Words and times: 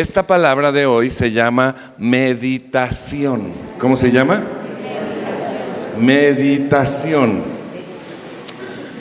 esta 0.00 0.26
palabra 0.26 0.72
de 0.72 0.84
hoy 0.84 1.08
se 1.08 1.32
llama 1.32 1.94
meditación. 1.96 3.44
¿Cómo 3.78 3.96
se 3.96 4.10
llama? 4.10 4.44
Meditación. 5.98 7.42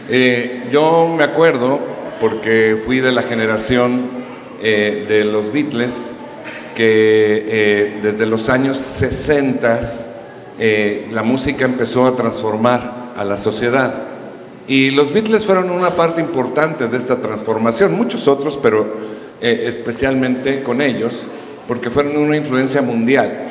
Eh, 0.09 0.69
yo 0.71 1.13
me 1.17 1.25
acuerdo, 1.25 1.81
porque 2.21 2.81
fui 2.85 3.01
de 3.01 3.11
la 3.11 3.23
generación 3.23 4.03
eh, 4.63 5.05
de 5.05 5.25
los 5.25 5.51
Beatles, 5.51 6.07
que 6.75 7.43
eh, 7.45 7.99
desde 8.01 8.25
los 8.25 8.47
años 8.47 8.77
60 8.77 9.81
la 11.11 11.23
música 11.23 11.65
empezó 11.65 12.07
a 12.07 12.15
transformar 12.15 13.11
a 13.17 13.25
la 13.25 13.37
sociedad. 13.37 13.93
Y 14.65 14.91
los 14.91 15.11
Beatles 15.11 15.45
fueron 15.45 15.71
una 15.71 15.89
parte 15.89 16.21
importante 16.21 16.87
de 16.87 16.95
esta 16.95 17.17
transformación, 17.17 17.93
muchos 17.95 18.29
otros, 18.29 18.57
pero 18.63 19.13
especialmente 19.41 20.63
con 20.63 20.81
ellos, 20.81 21.27
porque 21.67 21.89
fueron 21.89 22.17
una 22.17 22.37
influencia 22.37 22.81
mundial. 22.81 23.45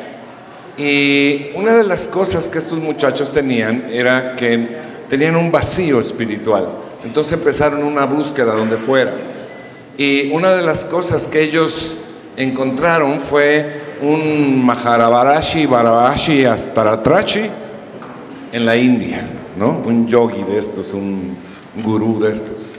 Y 0.76 1.50
una 1.54 1.74
de 1.74 1.84
las 1.84 2.06
cosas 2.06 2.48
que 2.48 2.58
estos 2.58 2.78
muchachos 2.78 3.32
tenían 3.32 3.86
era 3.90 4.34
que 4.34 4.66
tenían 5.08 5.36
un 5.36 5.52
vacío 5.52 6.00
espiritual. 6.00 6.68
Entonces 7.04 7.34
empezaron 7.34 7.84
una 7.84 8.06
búsqueda 8.06 8.54
donde 8.54 8.76
fuera. 8.76 9.12
Y 9.96 10.30
una 10.32 10.52
de 10.52 10.62
las 10.62 10.84
cosas 10.84 11.26
que 11.26 11.42
ellos 11.42 11.96
encontraron 12.36 13.20
fue 13.20 13.82
un 14.02 14.64
Maharabarashi 14.64 15.66
Barabashi 15.66 16.44
Astaratrachi 16.44 17.42
en 18.52 18.66
la 18.66 18.76
India, 18.76 19.24
¿no? 19.56 19.82
Un 19.84 20.08
yogi 20.08 20.42
de 20.42 20.58
estos, 20.58 20.92
un 20.92 21.36
gurú 21.84 22.18
de 22.20 22.32
estos. 22.32 22.74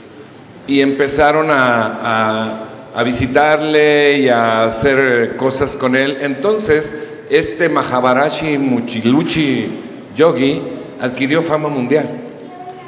Y 0.66 0.80
empezaron 0.80 1.50
a, 1.50 2.00
a 2.02 2.65
visitarle 3.02 4.18
y 4.18 4.28
a 4.28 4.64
hacer 4.64 5.36
cosas 5.36 5.76
con 5.76 5.96
él. 5.96 6.18
Entonces, 6.20 6.94
este 7.30 7.68
Mahabarashi 7.68 8.58
Muchiluchi 8.58 9.68
Yogi 10.14 10.62
adquirió 11.00 11.42
fama 11.42 11.68
mundial 11.68 12.08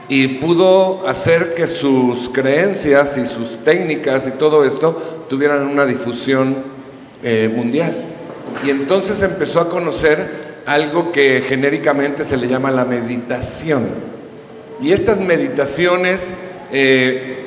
y 0.09 0.27
pudo 0.27 1.07
hacer 1.07 1.55
que 1.55 1.67
sus 1.67 2.31
creencias 2.31 3.19
y 3.19 3.27
sus 3.27 3.63
técnicas 3.63 4.27
y 4.27 4.31
todo 4.39 4.65
esto 4.65 5.27
tuvieran 5.29 5.67
una 5.67 5.85
difusión 5.85 6.57
eh, 7.23 7.53
mundial. 7.55 7.95
Y 8.65 8.71
entonces 8.71 9.23
empezó 9.23 9.61
a 9.61 9.69
conocer 9.69 10.49
algo 10.65 11.13
que 11.13 11.43
genéricamente 11.47 12.25
se 12.25 12.37
le 12.37 12.49
llama 12.49 12.71
la 12.71 12.85
meditación. 12.85 13.87
Y 14.81 14.93
estas 14.93 15.21
meditaciones 15.21 16.33
eh, 16.73 17.45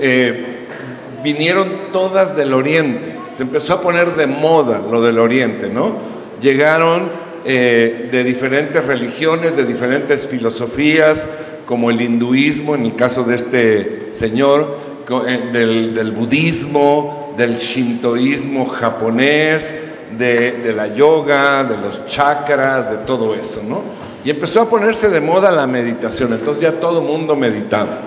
eh, 0.00 0.51
vinieron 1.22 1.68
todas 1.92 2.36
del 2.36 2.52
oriente 2.52 3.12
se 3.32 3.42
empezó 3.42 3.74
a 3.74 3.80
poner 3.80 4.14
de 4.14 4.26
moda 4.26 4.82
lo 4.90 5.00
del 5.00 5.18
Oriente, 5.18 5.68
¿no? 5.68 5.96
Llegaron 6.40 7.08
eh, 7.44 8.08
de 8.12 8.24
diferentes 8.24 8.84
religiones, 8.84 9.56
de 9.56 9.64
diferentes 9.64 10.26
filosofías, 10.26 11.28
como 11.64 11.90
el 11.90 12.00
hinduismo, 12.00 12.74
en 12.74 12.84
el 12.84 12.94
caso 12.94 13.24
de 13.24 13.36
este 13.36 14.08
señor, 14.12 14.76
eh, 15.26 15.50
del, 15.52 16.12
budismo, 16.12 17.34
del 17.38 17.56
shintoísmo 17.56 18.66
japonés, 18.66 19.74
de, 20.18 20.52
de, 20.52 20.72
la 20.74 20.88
yoga, 20.88 21.64
de 21.64 21.78
los 21.78 22.04
chakras, 22.06 22.90
de 22.90 22.98
todo 22.98 23.34
eso, 23.34 23.62
¿no? 23.66 23.82
Y 24.24 24.30
empezó 24.30 24.60
a 24.60 24.68
ponerse 24.68 25.08
de 25.08 25.20
moda 25.20 25.50
la 25.50 25.66
meditación, 25.66 26.34
entonces 26.34 26.62
ya 26.62 26.72
todo 26.72 27.00
mundo 27.00 27.34
meditaba. 27.34 27.98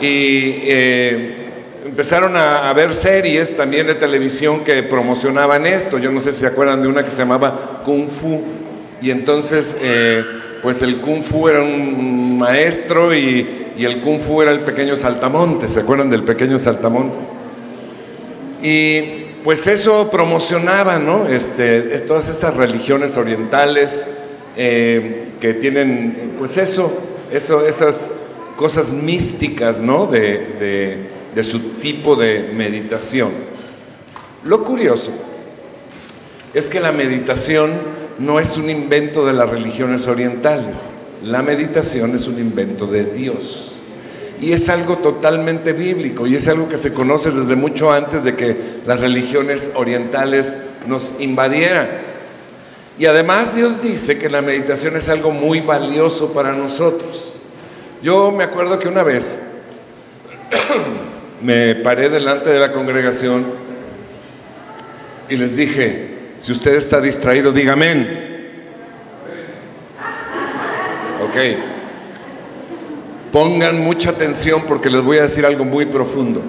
Y 0.00 0.56
eh, 0.62 1.43
empezaron 1.84 2.36
a, 2.36 2.72
ver 2.72 2.94
series 2.94 3.56
también 3.56 3.86
de 3.86 3.94
televisión 3.94 4.64
que 4.64 4.82
promocionaban 4.82 5.66
esto. 5.66 5.98
Yo 5.98 6.10
no 6.10 6.20
sé 6.20 6.32
si 6.32 6.40
se 6.40 6.46
acuerdan 6.46 6.82
de 6.82 6.88
una 6.88 7.04
que 7.04 7.10
se 7.10 7.18
llamaba 7.18 7.82
Kung 7.84 8.08
Fu. 8.08 8.42
Y 9.02 9.10
entonces, 9.10 9.76
eh, 9.82 10.24
pues 10.62 10.80
el 10.82 10.96
Kung 10.98 11.22
Fu 11.22 11.48
era 11.48 11.62
un 11.62 12.38
maestro 12.38 13.14
y, 13.14 13.62
el 13.78 14.00
Kung 14.00 14.18
Fu 14.18 14.40
era 14.40 14.50
el 14.50 14.60
pequeño 14.60 14.96
saltamontes. 14.96 15.72
¿Se 15.72 15.80
acuerdan 15.80 16.08
del 16.08 16.24
pequeño 16.24 16.58
saltamontes? 16.58 17.28
Y 18.62 19.02
pues 19.44 19.66
eso 19.66 20.10
promocionaba, 20.10 20.98
¿no? 20.98 21.28
Este, 21.28 21.80
todas 22.00 22.30
esas 22.30 22.56
religiones 22.56 23.18
orientales 23.18 24.06
eh, 24.56 25.26
que 25.38 25.52
tienen, 25.52 26.34
pues 26.38 26.56
eso, 26.56 26.96
eso, 27.30 27.66
esas 27.66 28.10
cosas 28.56 28.92
místicas, 28.92 29.80
¿no? 29.80 30.06
de 30.06 31.13
su 31.42 31.58
tipo 31.80 32.14
de 32.14 32.52
meditación. 32.54 33.32
Lo 34.44 34.62
curioso 34.62 35.10
es 36.52 36.70
que 36.70 36.78
la 36.78 36.92
meditación 36.92 37.72
no 38.18 38.38
es 38.38 38.56
un 38.56 38.70
invento 38.70 39.26
de 39.26 39.32
las 39.32 39.50
religiones 39.50 40.06
orientales, 40.06 40.90
la 41.24 41.42
meditación 41.42 42.14
es 42.14 42.28
un 42.28 42.38
invento 42.38 42.86
de 42.86 43.04
Dios. 43.04 43.72
Y 44.40 44.52
es 44.52 44.68
algo 44.68 44.98
totalmente 44.98 45.72
bíblico 45.72 46.26
y 46.26 46.34
es 46.34 46.46
algo 46.48 46.68
que 46.68 46.76
se 46.76 46.92
conoce 46.92 47.30
desde 47.30 47.56
mucho 47.56 47.92
antes 47.92 48.24
de 48.24 48.34
que 48.34 48.56
las 48.84 49.00
religiones 49.00 49.70
orientales 49.74 50.56
nos 50.86 51.12
invadieran. 51.18 51.88
Y 52.98 53.06
además 53.06 53.56
Dios 53.56 53.82
dice 53.82 54.18
que 54.18 54.28
la 54.28 54.42
meditación 54.42 54.96
es 54.96 55.08
algo 55.08 55.30
muy 55.30 55.60
valioso 55.60 56.32
para 56.32 56.52
nosotros. 56.52 57.34
Yo 58.02 58.30
me 58.30 58.44
acuerdo 58.44 58.78
que 58.78 58.88
una 58.88 59.02
vez 59.02 59.40
me 61.42 61.74
paré 61.76 62.08
delante 62.08 62.50
de 62.50 62.58
la 62.58 62.72
congregación 62.72 63.44
y 65.28 65.36
les 65.36 65.56
dije, 65.56 66.14
si 66.38 66.52
usted 66.52 66.74
está 66.74 67.00
distraído, 67.00 67.52
diga. 67.52 67.74
Ok. 71.20 71.36
Pongan 73.32 73.80
mucha 73.80 74.10
atención 74.10 74.62
porque 74.68 74.90
les 74.90 75.02
voy 75.02 75.18
a 75.18 75.22
decir 75.22 75.44
algo 75.44 75.64
muy 75.64 75.86
profundo. 75.86 76.42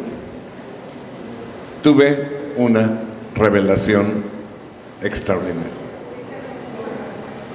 Tuve 1.82 2.28
una 2.58 3.00
revelación 3.36 4.24
extraordinaria. 5.02 5.86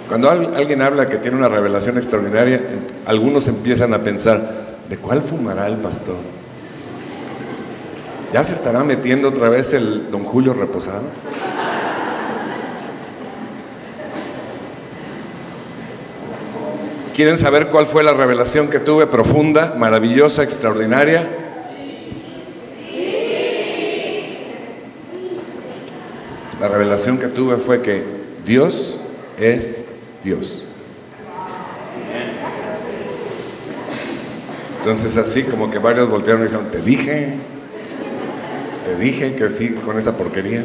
Cuando 0.08 0.28
alguien 0.28 0.82
habla 0.82 1.08
que 1.08 1.18
tiene 1.18 1.36
una 1.36 1.48
revelación 1.48 1.96
extraordinaria, 1.96 2.60
algunos 3.06 3.46
empiezan 3.46 3.94
a 3.94 4.02
pensar, 4.02 4.78
¿de 4.88 4.96
cuál 4.96 5.22
fumará 5.22 5.68
el 5.68 5.76
pastor? 5.76 6.16
¿Ya 8.32 8.44
se 8.44 8.52
estará 8.52 8.84
metiendo 8.84 9.28
otra 9.28 9.48
vez 9.48 9.72
el 9.72 10.10
don 10.10 10.24
Julio 10.24 10.54
reposado? 10.54 11.02
¿Quieren 17.16 17.36
saber 17.36 17.68
cuál 17.68 17.86
fue 17.86 18.04
la 18.04 18.14
revelación 18.14 18.68
que 18.68 18.78
tuve 18.78 19.08
profunda, 19.08 19.74
maravillosa, 19.76 20.44
extraordinaria? 20.44 21.28
La 26.60 26.68
revelación 26.68 27.18
que 27.18 27.26
tuve 27.26 27.56
fue 27.56 27.82
que 27.82 28.04
Dios 28.46 29.02
es 29.38 29.86
Dios. 30.22 30.64
Entonces 34.78 35.16
así 35.16 35.42
como 35.42 35.70
que 35.70 35.78
varios 35.78 36.08
voltearon 36.08 36.42
y 36.42 36.44
dijeron, 36.44 36.70
te 36.70 36.80
dije, 36.80 37.34
te 38.90 38.96
dije 38.96 39.36
que 39.36 39.48
sí 39.50 39.68
con 39.68 39.98
esa 39.98 40.16
porquería. 40.16 40.64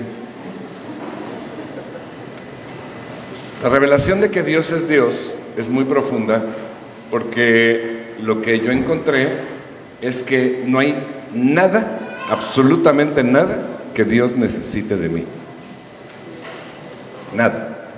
La 3.61 3.69
revelación 3.69 4.19
de 4.19 4.31
que 4.31 4.41
Dios 4.41 4.71
es 4.71 4.87
Dios 4.87 5.35
es 5.57 5.69
muy 5.69 5.83
profunda 5.83 6.43
porque 7.11 8.15
lo 8.23 8.41
que 8.41 8.59
yo 8.59 8.71
encontré 8.71 9.29
es 10.01 10.23
que 10.23 10.63
no 10.65 10.79
hay 10.79 10.95
nada, 11.35 11.99
absolutamente 12.31 13.23
nada, 13.23 13.63
que 13.93 14.05
Dios 14.05 14.35
necesite 14.35 14.97
de 14.97 15.09
mí. 15.09 15.23
Nada. 17.35 17.89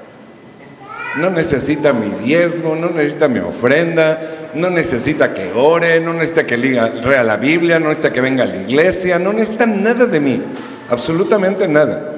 No 1.18 1.30
necesita 1.30 1.94
mi 1.94 2.10
diezmo, 2.26 2.76
no 2.76 2.90
necesita 2.90 3.30
mi 3.30 3.40
ofrenda, 3.40 4.20
no 4.54 4.70
necesita 4.70 5.34
que 5.34 5.52
ore, 5.54 6.00
no 6.00 6.14
necesita 6.14 6.46
que 6.46 6.58
lea 6.58 7.24
la 7.24 7.38
Biblia, 7.38 7.80
no 7.80 7.90
necesita 7.90 8.12
que 8.12 8.22
venga 8.22 8.44
a 8.44 8.48
la 8.48 8.58
iglesia, 8.58 9.20
no 9.20 9.34
necesita 9.34 9.66
nada 9.66 10.06
de 10.06 10.20
mí, 10.20 10.42
absolutamente 10.90 11.68
nada. 11.68 12.16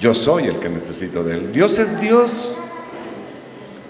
Yo 0.00 0.14
soy 0.14 0.44
el 0.44 0.58
que 0.58 0.68
necesito 0.68 1.24
de 1.24 1.34
Él. 1.34 1.52
Dios 1.52 1.78
es 1.78 2.00
Dios. 2.00 2.56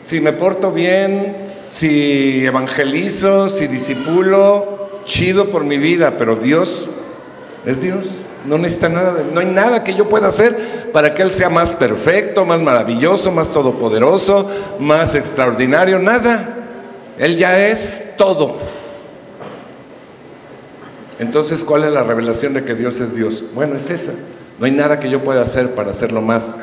Si 0.03 0.21
me 0.21 0.33
porto 0.33 0.73
bien, 0.73 1.37
si 1.67 2.47
evangelizo, 2.47 3.51
si 3.51 3.67
disipulo, 3.67 5.03
chido 5.05 5.51
por 5.51 5.65
mi 5.65 5.77
vida, 5.77 6.15
pero 6.17 6.37
Dios 6.37 6.89
es 7.67 7.83
Dios. 7.83 8.07
No 8.47 8.57
necesita 8.57 8.89
nada, 8.89 9.23
no 9.31 9.41
hay 9.41 9.47
nada 9.47 9.85
que 9.85 9.95
yo 9.95 10.09
pueda 10.09 10.29
hacer 10.29 10.91
para 10.93 11.13
que 11.13 11.23
Él 11.23 11.31
sea 11.31 11.51
más 11.51 11.75
perfecto, 11.75 12.47
más 12.47 12.63
maravilloso, 12.63 13.31
más 13.31 13.53
todopoderoso, 13.53 14.51
más 14.79 15.15
extraordinario, 15.15 15.99
nada. 15.99 16.58
Él 17.19 17.37
ya 17.37 17.67
es 17.67 18.17
todo. 18.17 18.57
Entonces, 21.19 21.65
¿cuál 21.65 21.85
es 21.85 21.93
la 21.93 22.05
revelación 22.05 22.55
de 22.55 22.65
que 22.65 22.75
Dios 22.75 23.01
es 23.01 23.15
Dios? 23.15 23.45
Bueno, 23.55 23.77
es 23.77 23.91
esa. 23.91 24.13
No 24.59 24.67
hay 24.67 24.73
nada 24.73 25.01
que 25.01 25.11
yo 25.11 25.25
pueda 25.25 25.43
hacer 25.43 25.71
para 25.75 25.91
hacerlo 25.91 26.23
más 26.23 26.59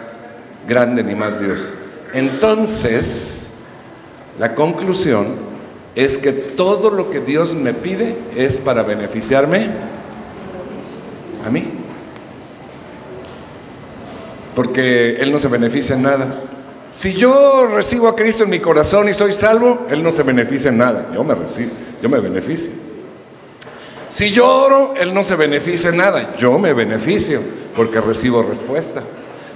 grande 0.67 1.03
ni 1.03 1.13
más 1.13 1.39
Dios. 1.39 1.73
Entonces, 2.13 3.47
la 4.39 4.55
conclusión 4.55 5.35
es 5.95 6.17
que 6.17 6.31
todo 6.31 6.89
lo 6.89 7.09
que 7.09 7.19
Dios 7.19 7.53
me 7.53 7.73
pide 7.73 8.15
es 8.35 8.59
para 8.59 8.83
beneficiarme 8.83 9.69
a 11.45 11.49
mí. 11.49 11.63
Porque 14.55 15.17
Él 15.17 15.31
no 15.31 15.39
se 15.39 15.49
beneficia 15.49 15.95
en 15.95 16.03
nada. 16.03 16.41
Si 16.95 17.13
yo 17.13 17.67
recibo 17.67 18.07
a 18.07 18.15
Cristo 18.15 18.45
en 18.45 18.49
mi 18.49 18.61
corazón 18.61 19.09
y 19.09 19.13
soy 19.13 19.33
salvo, 19.33 19.85
Él 19.89 20.01
no 20.01 20.13
se 20.13 20.23
beneficia 20.23 20.69
en 20.69 20.77
nada. 20.77 21.09
Yo 21.13 21.25
me 21.25 21.35
recibo, 21.35 21.71
yo 22.01 22.07
me 22.07 22.21
beneficio. 22.21 22.71
Si 24.09 24.31
yo 24.31 24.47
oro, 24.47 24.93
Él 24.95 25.13
no 25.13 25.21
se 25.21 25.35
beneficia 25.35 25.89
en 25.89 25.97
nada. 25.97 26.37
Yo 26.37 26.57
me 26.57 26.71
beneficio 26.71 27.41
porque 27.75 27.99
recibo 27.99 28.43
respuesta. 28.43 29.03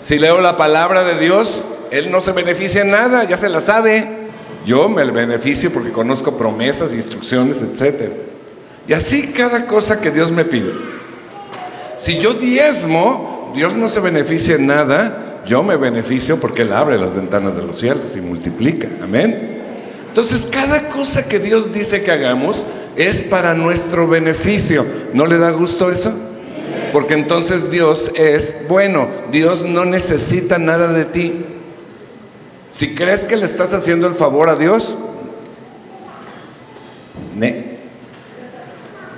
Si 0.02 0.20
leo 0.20 0.42
la 0.42 0.58
palabra 0.58 1.06
de 1.06 1.18
Dios, 1.18 1.64
Él 1.92 2.12
no 2.12 2.20
se 2.20 2.34
beneficia 2.34 2.82
en 2.82 2.92
nada, 2.92 3.24
ya 3.24 3.38
se 3.38 3.48
la 3.48 3.62
sabe. 3.62 4.06
Yo 4.66 4.90
me 4.90 5.06
beneficio 5.06 5.72
porque 5.72 5.94
conozco 5.94 6.38
promesas, 6.38 6.94
instrucciones, 6.94 7.62
etc. 7.62 8.12
Y 8.86 8.92
así 8.92 9.32
cada 9.32 9.66
cosa 9.66 10.02
que 10.02 10.12
Dios 10.12 10.30
me 10.30 10.44
pide. 10.44 10.74
Si 12.00 12.20
yo 12.20 12.34
diezmo, 12.34 13.54
Dios 13.56 13.76
no 13.76 13.88
se 13.88 14.02
beneficia 14.02 14.56
en 14.56 14.68
nada, 14.68 15.29
yo 15.50 15.64
me 15.64 15.78
beneficio 15.78 16.40
porque 16.40 16.62
Él 16.62 16.72
abre 16.72 17.00
las 17.00 17.16
ventanas 17.16 17.56
de 17.56 17.64
los 17.64 17.80
cielos 17.80 18.16
y 18.16 18.22
multiplica. 18.22 18.88
Amén. 19.02 19.64
Entonces, 20.08 20.46
cada 20.46 20.90
cosa 20.90 21.28
que 21.28 21.40
Dios 21.40 21.74
dice 21.74 22.04
que 22.04 22.12
hagamos 22.12 22.68
es 22.96 23.24
para 23.24 23.56
nuestro 23.56 24.08
beneficio. 24.08 24.86
¿No 25.12 25.26
le 25.26 25.40
da 25.40 25.50
gusto 25.50 25.90
eso? 25.90 26.14
Porque 26.94 27.16
entonces 27.16 27.72
Dios 27.72 28.12
es 28.16 28.58
bueno. 28.68 29.10
Dios 29.32 29.64
no 29.64 29.86
necesita 29.86 30.60
nada 30.60 30.94
de 30.94 31.06
ti. 31.06 31.34
Si 32.72 32.94
crees 32.94 33.24
que 33.24 33.36
le 33.36 33.48
estás 33.48 33.74
haciendo 33.74 34.06
el 34.06 34.14
favor 34.14 34.50
a 34.50 34.56
Dios, 34.56 34.96
ne, 37.36 37.78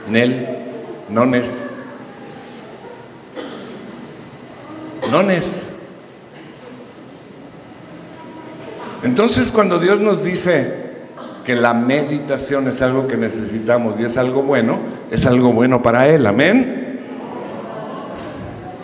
nel, 0.07 0.47
nones, 1.09 1.65
nones. 5.11 5.70
Entonces 9.03 9.51
cuando 9.51 9.79
Dios 9.79 9.99
nos 9.99 10.23
dice, 10.23 10.81
que 11.43 11.55
la 11.55 11.73
meditación 11.73 12.67
es 12.67 12.81
algo 12.81 13.07
que 13.07 13.17
necesitamos 13.17 13.99
y 13.99 14.03
es 14.03 14.17
algo 14.17 14.43
bueno, 14.43 14.79
es 15.09 15.25
algo 15.25 15.51
bueno 15.51 15.81
para 15.81 16.07
Él. 16.07 16.25
Amén. 16.25 16.99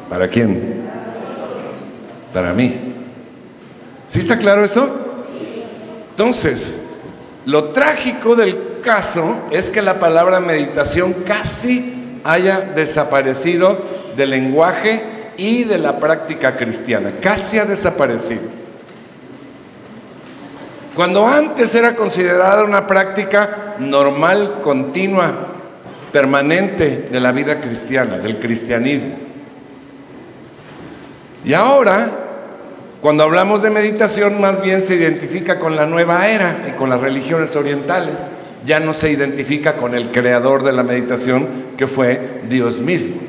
¿Para 0.09 0.27
quién? 0.27 0.87
Para 2.33 2.53
mí. 2.53 2.95
¿Sí 4.05 4.19
está 4.19 4.37
claro 4.37 4.63
eso? 4.63 4.89
Entonces, 6.11 6.81
lo 7.45 7.65
trágico 7.65 8.35
del 8.35 8.79
caso 8.81 9.47
es 9.51 9.69
que 9.69 9.81
la 9.81 9.99
palabra 9.99 10.39
meditación 10.39 11.13
casi 11.25 12.19
haya 12.23 12.61
desaparecido 12.61 13.77
del 14.15 14.31
lenguaje 14.31 15.03
y 15.37 15.65
de 15.65 15.77
la 15.77 15.99
práctica 15.99 16.57
cristiana. 16.57 17.13
Casi 17.21 17.59
ha 17.59 17.65
desaparecido. 17.65 18.66
Cuando 20.97 21.27
antes 21.27 21.75
era 21.75 21.95
considerada 21.95 22.63
una 22.63 22.87
práctica 22.87 23.75
normal, 23.77 24.61
continua, 24.63 25.31
permanente 26.11 27.07
de 27.11 27.19
la 27.19 27.31
vida 27.31 27.61
cristiana, 27.61 28.17
del 28.17 28.39
cristianismo. 28.39 29.13
Y 31.45 31.53
ahora, 31.53 32.09
cuando 32.99 33.25
hablamos 33.25 33.61
de 33.61 33.69
meditación, 33.69 34.41
más 34.41 34.59
bien 34.59 34.81
se 34.81 34.95
identifica 34.95 35.59
con 35.59 35.75
la 35.75 35.85
nueva 35.85 36.29
era 36.29 36.65
y 36.67 36.71
con 36.71 36.89
las 36.89 36.99
religiones 36.99 37.55
orientales. 37.55 38.31
Ya 38.65 38.79
no 38.79 38.95
se 38.95 39.11
identifica 39.11 39.75
con 39.75 39.93
el 39.93 40.09
creador 40.09 40.63
de 40.63 40.73
la 40.73 40.81
meditación, 40.81 41.47
que 41.77 41.85
fue 41.85 42.41
Dios 42.49 42.79
mismo. 42.79 43.21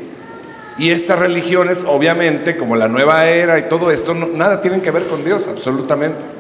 Y 0.79 0.89
estas 0.89 1.19
religiones, 1.19 1.85
obviamente, 1.87 2.57
como 2.57 2.77
la 2.77 2.89
nueva 2.89 3.29
era 3.29 3.59
y 3.59 3.65
todo 3.65 3.91
esto, 3.91 4.15
nada 4.15 4.63
tienen 4.63 4.81
que 4.81 4.91
ver 4.91 5.05
con 5.05 5.23
Dios, 5.23 5.47
absolutamente. 5.49 6.38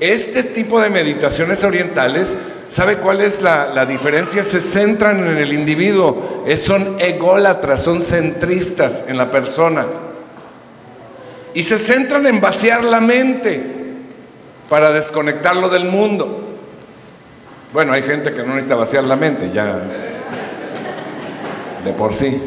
Este 0.00 0.42
tipo 0.42 0.80
de 0.80 0.90
meditaciones 0.90 1.64
orientales, 1.64 2.36
¿sabe 2.68 2.98
cuál 2.98 3.20
es 3.20 3.40
la, 3.40 3.86
diferencia? 3.86 4.42
Se 4.44 4.60
centran 4.60 5.26
en 5.26 5.38
el 5.38 5.52
individuo, 5.52 6.44
son 6.56 6.96
ególatras, 6.98 7.82
son 7.82 8.02
centristas 8.02 9.04
en 9.08 9.16
la 9.16 9.30
persona. 9.30 9.86
Y 11.54 11.62
se 11.62 11.78
centran 11.78 12.26
en 12.26 12.40
vaciar 12.40 12.84
la 12.84 13.00
mente 13.00 13.62
para 14.68 14.92
desconectarlo 14.92 15.70
del 15.70 15.86
mundo. 15.86 16.42
Bueno, 17.72 17.92
hay 17.92 18.02
gente 18.02 18.32
que 18.32 18.42
no 18.42 18.48
necesita 18.48 18.74
vaciar 18.74 19.04
la 19.04 19.16
mente, 19.16 19.50
ya 19.52 19.80
de 21.84 21.92
por 21.92 22.14
sí. 22.14 22.38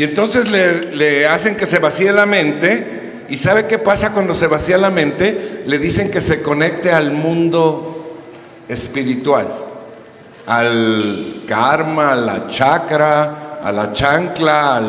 Y 0.00 0.04
entonces 0.04 0.50
le, 0.50 1.26
hacen 1.26 1.56
que 1.56 1.66
se 1.66 1.78
vacíe 1.78 2.10
la 2.10 2.24
mente. 2.24 3.26
¿Y 3.28 3.36
sabe 3.36 3.66
qué 3.66 3.76
pasa 3.76 4.14
cuando 4.14 4.32
se 4.32 4.46
vacía 4.46 4.78
la 4.78 4.88
mente? 4.88 5.62
Le 5.66 5.78
dicen 5.78 6.10
que 6.10 6.22
se 6.22 6.40
conecte 6.40 6.90
al 6.90 7.10
mundo 7.10 8.16
espiritual, 8.66 9.46
al 10.46 11.42
karma, 11.46 12.12
a 12.12 12.16
la 12.16 12.48
chakra, 12.48 13.58
a 13.62 13.70
la 13.70 13.92
chancla, 13.92 14.78
a 14.78 14.82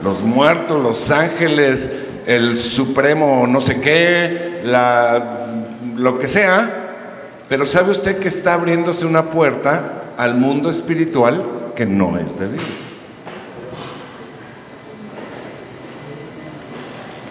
los 0.00 0.20
muertos, 0.22 0.80
los 0.80 1.10
ángeles, 1.10 1.90
el 2.24 2.56
supremo 2.56 3.48
no 3.48 3.60
sé 3.60 3.80
qué, 3.80 4.62
lo 5.96 6.16
que 6.20 6.28
sea. 6.28 6.70
Pero 7.48 7.66
¿sabe 7.66 7.90
usted 7.90 8.20
que 8.20 8.28
está 8.28 8.54
abriéndose 8.54 9.04
una 9.04 9.24
puerta 9.24 10.12
al 10.16 10.36
mundo 10.36 10.70
espiritual 10.70 11.44
que 11.74 11.86
no 11.86 12.16
es 12.18 12.38
de 12.38 12.50
Dios? 12.50 12.81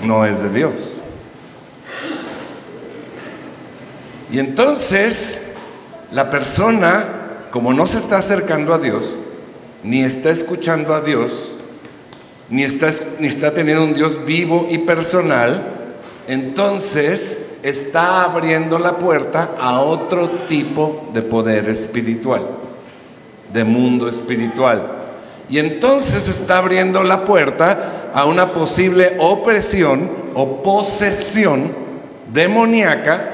No 0.03 0.25
es 0.25 0.42
de 0.42 0.50
Dios. 0.50 0.94
Y 4.31 4.39
entonces 4.39 5.39
la 6.12 6.30
persona, 6.30 7.06
como 7.51 7.74
no 7.74 7.86
se 7.88 7.98
está 7.98 8.18
acercando 8.18 8.74
a 8.74 8.77
Dios, 8.77 9.17
ni 9.84 10.03
está 10.03 10.29
escuchando 10.29 10.93
a 10.93 11.01
Dios, 11.01 11.55
ni 12.50 12.63
está, 12.63 12.91
ni 13.20 13.27
está 13.27 13.53
teniendo 13.53 13.84
un 13.84 13.93
Dios 13.93 14.25
vivo 14.25 14.67
y 14.70 14.79
personal, 14.79 15.63
entonces 16.27 17.48
está 17.63 18.24
abriendo 18.24 18.79
la 18.79 18.98
puerta 18.98 19.51
a 19.60 19.81
otro 19.81 20.29
tipo 20.48 21.10
de 21.13 21.22
poder 21.22 21.70
espiritual, 21.70 22.48
de 23.51 23.63
mundo 23.63 24.08
espiritual. 24.08 25.00
Y 25.50 25.60
entonces 25.60 26.29
está 26.29 26.60
abriendo 26.60 27.03
la 27.03 27.25
puerta 27.25 28.00
a 28.13 28.25
una 28.25 28.53
posible 28.53 29.15
opresión 29.20 30.10
o 30.34 30.62
posesión 30.63 31.72
demoníaca 32.32 33.30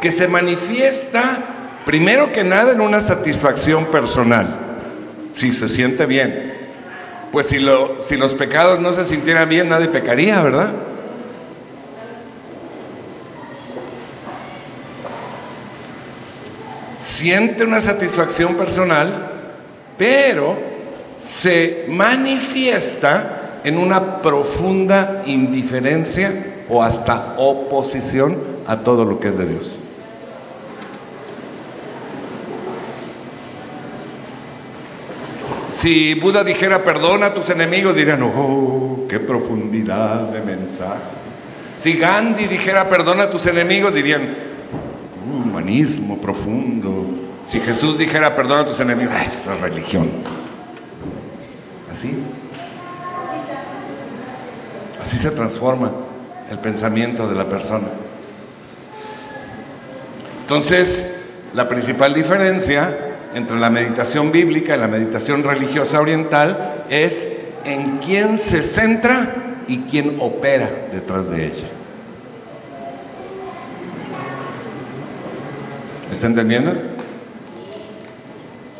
que 0.00 0.12
se 0.12 0.28
manifiesta 0.28 1.38
primero 1.84 2.32
que 2.32 2.44
nada 2.44 2.72
en 2.72 2.80
una 2.80 3.00
satisfacción 3.00 3.86
personal, 3.86 4.58
si 5.32 5.52
se 5.52 5.68
siente 5.68 6.06
bien. 6.06 6.54
Pues 7.32 7.46
si, 7.46 7.58
si 8.04 8.16
los 8.16 8.34
pecados 8.34 8.78
no 8.80 8.92
se 8.92 9.04
sintieran 9.04 9.48
bien, 9.48 9.68
nadie 9.68 9.88
pecaría, 9.88 10.42
¿verdad? 10.42 10.72
Siente 16.98 17.64
una 17.64 17.80
satisfacción 17.80 18.54
personal, 18.54 19.30
pero 19.96 20.56
se 21.18 21.86
manifiesta 21.88 23.37
en 23.64 23.78
una 23.78 24.22
profunda 24.22 25.22
indiferencia 25.26 26.64
o 26.68 26.82
hasta 26.82 27.34
oposición 27.38 28.38
a 28.66 28.78
todo 28.78 29.04
lo 29.04 29.18
que 29.18 29.28
es 29.28 29.38
de 29.38 29.46
Dios. 29.46 29.80
Si 35.70 36.14
Buda 36.14 36.42
dijera 36.42 36.82
perdona 36.82 37.26
a 37.26 37.34
tus 37.34 37.50
enemigos, 37.50 37.94
dirían, 37.94 38.22
oh, 38.22 39.06
qué 39.08 39.20
profundidad 39.20 40.22
de 40.28 40.40
mensaje. 40.40 40.98
Si 41.76 41.92
Gandhi 41.92 42.46
dijera 42.46 42.88
perdona 42.88 43.24
a 43.24 43.30
tus 43.30 43.46
enemigos, 43.46 43.94
dirían, 43.94 44.22
uh, 44.22 45.48
humanismo 45.48 46.18
profundo. 46.18 47.06
Si 47.46 47.60
Jesús 47.60 47.96
dijera 47.96 48.34
perdona 48.34 48.62
a 48.62 48.66
tus 48.66 48.80
enemigos, 48.80 49.14
esa 49.24 49.54
religión. 49.56 50.10
Así. 51.92 52.12
Así 55.00 55.16
se 55.16 55.30
transforma 55.30 55.92
el 56.50 56.58
pensamiento 56.58 57.28
de 57.28 57.34
la 57.34 57.48
persona. 57.48 57.86
Entonces, 60.42 61.04
La 61.54 61.66
principal 61.66 62.12
diferencia 62.12 62.96
entre 63.34 63.58
la 63.58 63.70
meditación 63.70 64.30
bíblica 64.30 64.76
y 64.76 64.78
la 64.78 64.86
meditación 64.86 65.42
religiosa 65.42 66.00
oriental 66.00 66.84
es 66.90 67.26
en 67.64 67.98
quién 67.98 68.38
se 68.38 68.62
centra 68.62 69.62
y 69.66 69.78
quién 69.90 70.16
opera 70.20 70.88
detrás 70.92 71.30
de 71.30 71.46
ella. 71.46 71.68
¿Está 76.12 76.26
entendiendo? 76.26 76.74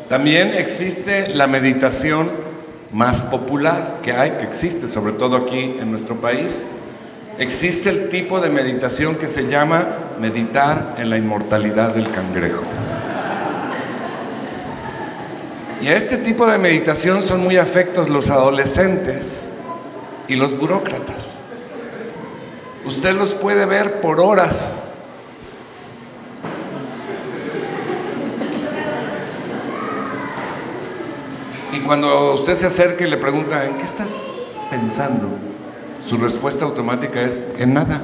También 0.09 0.53
existe 0.55 1.29
la 1.29 1.47
meditación 1.47 2.29
más 2.91 3.23
popular 3.23 3.99
que 4.01 4.13
hay, 4.13 4.31
que 4.31 4.43
existe, 4.43 4.87
sobre 4.87 5.13
todo 5.13 5.35
aquí 5.35 5.77
en 5.79 5.91
nuestro 5.91 6.15
país. 6.15 6.67
Existe 7.37 7.89
el 7.89 8.09
tipo 8.09 8.41
de 8.41 8.49
meditación 8.49 9.15
que 9.15 9.27
se 9.27 9.47
llama 9.47 9.87
meditar 10.19 10.95
en 10.97 11.09
la 11.09 11.17
inmortalidad 11.17 11.93
del 11.93 12.11
cangrejo. 12.11 12.63
Y 15.81 15.87
a 15.87 15.95
este 15.95 16.17
tipo 16.17 16.45
de 16.45 16.57
meditación 16.57 17.23
son 17.23 17.41
muy 17.41 17.55
afectos 17.55 18.09
los 18.09 18.29
adolescentes 18.29 19.49
y 20.27 20.35
los 20.35 20.57
burócratas. 20.57 21.39
Usted 22.83 23.13
los 23.13 23.31
puede 23.33 23.65
ver 23.65 24.01
por 24.01 24.19
horas. 24.19 24.78
Y 31.79 31.83
cuando 31.83 32.33
usted 32.33 32.55
se 32.55 32.65
acerca 32.65 33.05
y 33.05 33.09
le 33.09 33.15
pregunta, 33.15 33.65
¿en 33.65 33.75
qué 33.75 33.85
estás 33.85 34.25
pensando? 34.69 35.29
Su 36.05 36.17
respuesta 36.17 36.65
automática 36.65 37.21
es, 37.21 37.41
en 37.57 37.73
nada. 37.73 38.01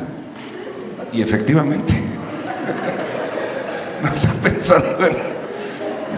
Y 1.12 1.22
efectivamente, 1.22 1.94
no 4.02 4.10
está 4.10 4.32
pensando 4.42 5.06
en 5.06 5.18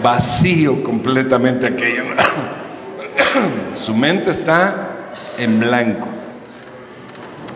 vacío 0.04 0.84
completamente 0.84 1.66
aquello. 1.66 2.04
Su 3.76 3.96
mente 3.96 4.32
está 4.32 4.90
en 5.40 5.60
blanco. 5.60 6.08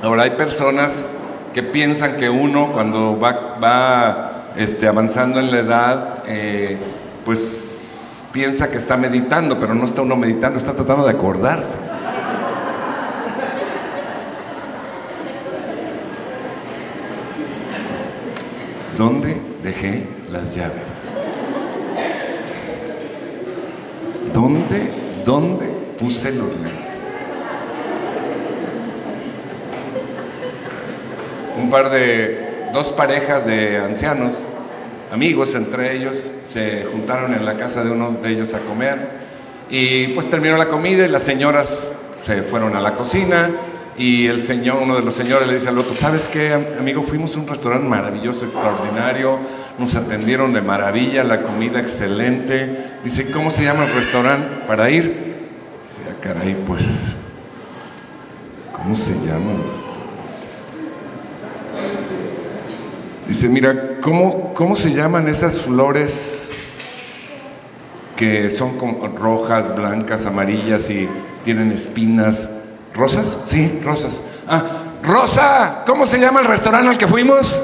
Ahora 0.01 0.24
hay 0.24 0.31
personas 0.31 1.05
que 1.53 1.62
piensan 1.62 2.17
que 2.17 2.27
uno 2.27 2.72
cuando 2.72 3.20
va, 3.20 4.46
este, 4.55 4.88
avanzando 4.88 5.39
en 5.39 5.51
la 5.51 5.60
edad, 5.60 6.24
eh, 6.25 6.79
pues 7.24 7.80
piensa 8.31 8.71
que 8.71 8.77
está 8.77 8.97
meditando, 8.97 9.59
pero 9.59 9.73
no 9.73 9.85
está 9.85 10.01
uno 10.01 10.15
meditando, 10.15 10.57
está 10.57 10.73
tratando 10.73 11.05
de 11.05 11.11
acordarse. 11.11 11.77
¿Dónde 18.97 19.41
dejé 19.63 20.07
las 20.29 20.53
llaves? 20.53 21.09
¿Dónde, 24.33 24.91
dónde 25.25 25.67
puse 25.97 26.31
los 26.31 26.53
lentes? 26.53 27.09
Un 31.57 31.69
par 31.69 31.89
de, 31.89 32.69
dos 32.73 32.91
parejas 32.91 33.45
de 33.45 33.77
ancianos, 33.77 34.43
amigos 35.12 35.56
entre 35.56 35.96
ellos, 35.96 36.32
se 36.46 36.86
juntaron 36.91 37.34
en 37.34 37.46
la 37.46 37.58
casa 37.58 37.84
de 37.84 37.91
uno 37.91 38.12
de 38.12 38.30
ellos 38.30 38.53
a 38.53 38.60
comer 38.60 39.22
y 39.70 40.08
pues 40.10 40.30
terminó 40.30 40.58
la 40.58 40.68
comida 40.68 41.06
y 41.06 41.10
las 41.10 41.24
señoras 41.24 41.96
se 42.18 42.41
fueron 42.41 42.75
a 42.75 42.82
la 42.82 42.94
cocina 42.94 43.50
y 43.98 44.27
el 44.27 44.41
señor, 44.41 44.82
uno 44.82 44.96
de 44.96 45.01
los 45.01 45.13
señores 45.13 45.48
le 45.48 45.56
dice 45.56 45.68
al 45.68 45.77
otro, 45.77 45.94
¿sabes 45.96 46.27
qué, 46.27 46.53
amigo? 46.53 47.03
Fuimos 47.03 47.36
a 47.36 47.39
un 47.39 47.48
restaurante 47.48 47.88
maravilloso, 47.88 48.46
extraordinario, 48.46 49.38
nos 49.77 49.96
atendieron 49.96 50.53
de 50.53 50.62
maravilla, 50.62 51.24
la 51.24 51.44
comida 51.44 51.80
excelente. 51.80 52.77
Dice, 53.03 53.30
¿cómo 53.32 53.51
se 53.51 53.63
llama 53.63 53.86
el 53.86 53.94
restaurante 53.94 54.65
para 54.65 54.89
ir? 54.89 55.08
Dice, 55.84 56.10
ah, 56.10 56.15
caray, 56.22 56.56
pues, 56.65 57.15
¿cómo 58.72 58.96
se 58.96 59.13
llama 59.13 59.51
el 59.51 59.72
restaurante? 59.72 59.90
Dice, 63.28 63.48
mira, 63.48 64.00
¿cómo, 64.01 64.54
¿cómo 64.54 64.75
se 64.75 64.94
llaman 64.94 65.28
esas 65.28 65.60
flores 65.60 66.50
que 68.16 68.50
son 68.50 68.78
como 68.78 69.08
rojas, 69.08 69.74
blancas, 69.75 70.25
amarillas 70.25 70.90
y 70.90 71.08
tienen 71.44 71.72
espinas? 71.72 72.50
¿Rosas? 72.94 73.40
Sí, 73.46 73.80
rosas. 73.84 74.22
Ah, 74.48 74.63
Rosa, 75.04 75.84
¿cómo 75.86 76.06
se 76.06 76.20
llama 76.20 76.42
el 76.42 76.46
restaurante 76.48 76.90
al 76.90 76.98
que 76.98 77.08
fuimos? 77.08 77.60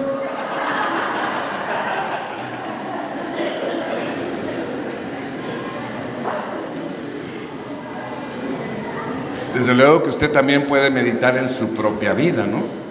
Desde 9.54 9.74
luego 9.74 10.04
que 10.04 10.10
usted 10.10 10.32
también 10.32 10.66
puede 10.66 10.90
meditar 10.90 11.36
en 11.38 11.50
su 11.50 11.76
propia 11.76 12.14
vida, 12.14 12.46
¿no? 12.46 12.87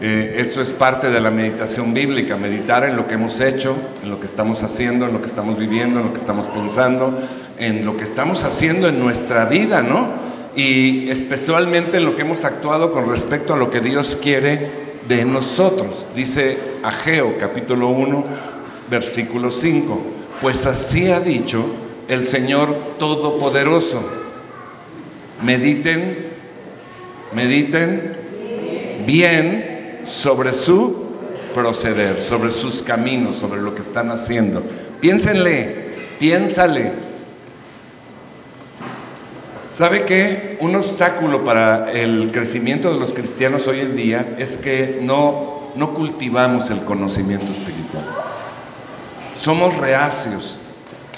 Eh, 0.00 0.34
esto 0.38 0.60
es 0.60 0.72
parte 0.72 1.10
de 1.10 1.20
la 1.20 1.30
meditación 1.30 1.94
bíblica, 1.94 2.36
meditar 2.36 2.84
en 2.84 2.96
lo 2.96 3.06
que 3.06 3.14
hemos 3.14 3.40
hecho, 3.40 3.76
en 4.02 4.10
lo 4.10 4.20
que 4.20 4.26
estamos 4.26 4.62
haciendo, 4.62 5.06
en 5.06 5.12
lo 5.12 5.20
que 5.22 5.28
estamos 5.28 5.58
viviendo, 5.58 6.00
en 6.00 6.06
lo 6.06 6.12
que 6.12 6.18
estamos 6.18 6.46
pensando, 6.46 7.18
en 7.58 7.86
lo 7.86 7.96
que 7.96 8.04
estamos 8.04 8.44
haciendo 8.44 8.88
en 8.88 9.00
nuestra 9.00 9.46
vida, 9.46 9.80
¿no? 9.80 10.26
y 10.56 11.10
especialmente 11.10 11.98
en 11.98 12.06
lo 12.06 12.16
que 12.16 12.22
hemos 12.22 12.44
actuado 12.44 12.90
con 12.90 13.08
respecto 13.10 13.52
a 13.52 13.58
lo 13.58 13.68
que 13.70 13.80
Dios 13.80 14.16
quiere 14.20 14.70
de 15.06 15.24
nosotros. 15.24 16.08
Dice 16.16 16.58
Ageo 16.82 17.36
capítulo 17.38 17.88
1, 17.88 18.24
versículo 18.90 19.52
5, 19.52 20.00
pues 20.40 20.64
así 20.64 21.10
ha 21.10 21.20
dicho 21.20 21.66
el 22.08 22.26
Señor 22.26 22.74
Todopoderoso. 22.98 24.02
Mediten, 25.42 26.16
mediten 27.34 28.16
bien 29.06 29.75
sobre 30.06 30.54
su 30.54 31.04
proceder, 31.54 32.20
sobre 32.20 32.52
sus 32.52 32.82
caminos, 32.82 33.36
sobre 33.36 33.60
lo 33.60 33.74
que 33.74 33.82
están 33.82 34.10
haciendo. 34.10 34.62
Piénsenle, 35.00 35.86
piénsale 36.18 37.06
¿Sabe 39.76 40.06
qué? 40.06 40.56
Un 40.62 40.74
obstáculo 40.74 41.44
para 41.44 41.92
el 41.92 42.30
crecimiento 42.32 42.94
de 42.94 42.98
los 42.98 43.12
cristianos 43.12 43.66
hoy 43.66 43.80
en 43.80 43.94
día 43.94 44.34
es 44.38 44.56
que 44.56 45.00
no, 45.02 45.64
no 45.74 45.92
cultivamos 45.92 46.70
el 46.70 46.80
conocimiento 46.80 47.52
espiritual. 47.52 48.06
Somos 49.38 49.76
reacios 49.76 50.60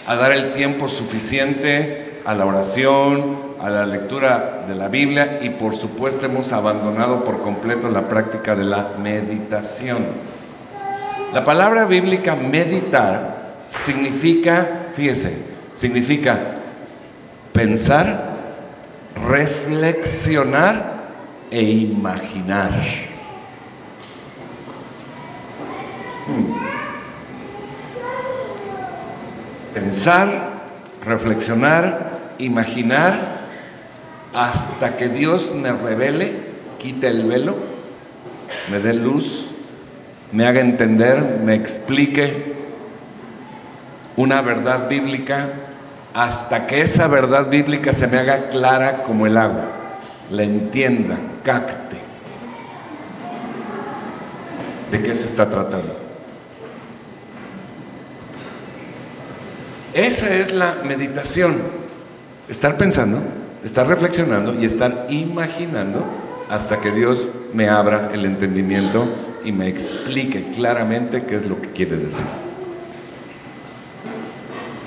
a 0.08 0.16
dar 0.16 0.32
el 0.32 0.50
tiempo 0.50 0.88
suficiente 0.88 2.20
a 2.24 2.34
la 2.34 2.46
oración, 2.46 3.36
a 3.60 3.70
la 3.70 3.86
lectura 3.86 4.64
de 4.66 4.74
la 4.74 4.88
Biblia 4.88 5.38
y 5.42 5.50
por 5.50 5.74
supuesto 5.74 6.26
hemos 6.26 6.52
abandonado 6.52 7.24
por 7.24 7.42
completo 7.42 7.88
la 7.88 8.08
práctica 8.08 8.54
de 8.54 8.64
la 8.64 8.90
meditación. 9.02 10.06
La 11.32 11.44
palabra 11.44 11.84
bíblica 11.84 12.36
meditar 12.36 13.62
significa, 13.66 14.88
fíjese, 14.94 15.42
significa 15.74 16.38
pensar 17.52 18.38
reflexionar 19.26 20.98
e 21.50 21.62
imaginar. 21.62 22.72
Hmm. 26.26 26.52
Pensar, 29.74 30.28
reflexionar, 31.04 32.34
imaginar, 32.38 33.47
hasta 34.34 34.96
que 34.96 35.08
Dios 35.08 35.52
me 35.54 35.72
revele, 35.72 36.32
quite 36.78 37.08
el 37.08 37.24
velo, 37.24 37.56
me 38.70 38.78
dé 38.78 38.94
luz, 38.94 39.54
me 40.32 40.46
haga 40.46 40.60
entender, 40.60 41.40
me 41.42 41.54
explique 41.54 42.56
una 44.16 44.42
verdad 44.42 44.88
bíblica 44.88 45.48
hasta 46.14 46.66
que 46.66 46.80
esa 46.80 47.06
verdad 47.06 47.48
bíblica 47.48 47.92
se 47.92 48.08
me 48.08 48.18
haga 48.18 48.48
clara 48.48 49.02
como 49.04 49.26
el 49.26 49.36
agua, 49.36 49.98
la 50.30 50.42
entienda, 50.42 51.16
capte. 51.42 51.98
¿De 54.90 55.02
qué 55.02 55.14
se 55.14 55.26
está 55.26 55.48
tratando? 55.50 55.96
Esa 59.94 60.34
es 60.34 60.52
la 60.52 60.76
meditación. 60.84 61.56
Estar 62.48 62.76
pensando, 62.78 63.22
estar 63.64 63.86
reflexionando 63.86 64.54
y 64.54 64.64
estar 64.64 65.06
imaginando 65.10 66.04
hasta 66.50 66.80
que 66.80 66.90
Dios 66.92 67.28
me 67.52 67.68
abra 67.68 68.10
el 68.12 68.24
entendimiento 68.24 69.06
y 69.44 69.52
me 69.52 69.68
explique 69.68 70.50
claramente 70.54 71.24
qué 71.24 71.36
es 71.36 71.46
lo 71.46 71.60
que 71.60 71.70
quiere 71.70 71.96
decir. 71.96 72.26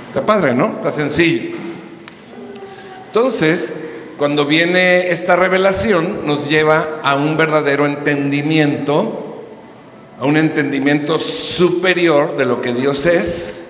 Está 0.08 0.25
padre, 0.25 0.54
¿no? 0.54 0.74
Está 0.74 0.92
sencillo. 0.92 1.56
Entonces, 3.08 3.74
cuando 4.18 4.46
viene 4.46 5.10
esta 5.10 5.36
revelación, 5.36 6.25
nos 6.25 6.48
lleva 6.50 7.00
a 7.04 7.16
un 7.16 7.38
verdadero 7.38 7.86
entendimiento, 7.86 9.44
a 10.20 10.25
un 10.25 10.38
entendimiento 10.38 11.20
superior 11.20 12.38
de 12.38 12.46
lo 12.46 12.62
que 12.62 12.74
Dios 12.74 13.06
es, 13.06 13.70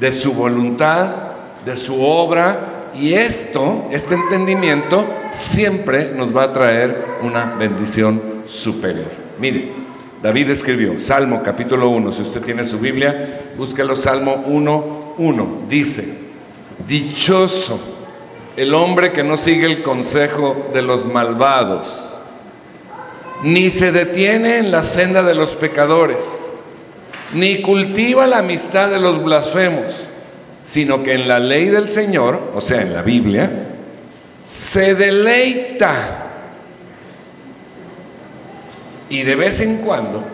de 0.00 0.12
su 0.12 0.32
voluntad, 0.32 1.14
de 1.64 1.76
su 1.76 2.02
obra, 2.02 2.73
y 2.96 3.14
esto, 3.14 3.88
este 3.90 4.14
entendimiento, 4.14 5.06
siempre 5.32 6.12
nos 6.14 6.34
va 6.34 6.44
a 6.44 6.52
traer 6.52 7.04
una 7.22 7.54
bendición 7.56 8.20
superior. 8.44 9.10
Mire, 9.38 9.72
David 10.22 10.50
escribió, 10.50 10.98
Salmo 11.00 11.42
capítulo 11.42 11.88
1, 11.88 12.12
si 12.12 12.22
usted 12.22 12.40
tiene 12.42 12.64
su 12.64 12.78
Biblia, 12.78 13.52
búsquelo, 13.56 13.96
Salmo 13.96 14.44
1, 14.46 15.14
1, 15.18 15.62
dice, 15.68 16.08
dichoso 16.86 17.80
el 18.56 18.72
hombre 18.72 19.12
que 19.12 19.24
no 19.24 19.36
sigue 19.36 19.66
el 19.66 19.82
consejo 19.82 20.70
de 20.72 20.82
los 20.82 21.06
malvados 21.06 22.14
ni 23.44 23.68
se 23.68 23.92
detiene 23.92 24.56
en 24.56 24.70
la 24.70 24.84
senda 24.84 25.22
de 25.22 25.34
los 25.34 25.54
pecadores, 25.54 26.54
ni 27.34 27.60
cultiva 27.60 28.26
la 28.26 28.38
amistad 28.38 28.90
de 28.90 28.98
los 28.98 29.22
blasfemos, 29.22 30.08
sino 30.64 31.02
que 31.02 31.12
en 31.12 31.28
la 31.28 31.38
ley 31.38 31.66
del 31.66 31.88
Señor, 31.88 32.52
o 32.54 32.60
sea, 32.60 32.80
en 32.82 32.94
la 32.94 33.02
Biblia, 33.02 33.50
se 34.42 34.94
deleita. 34.94 36.22
Y 39.10 39.22
de 39.22 39.36
vez 39.36 39.60
en 39.60 39.78
cuando 39.78 40.24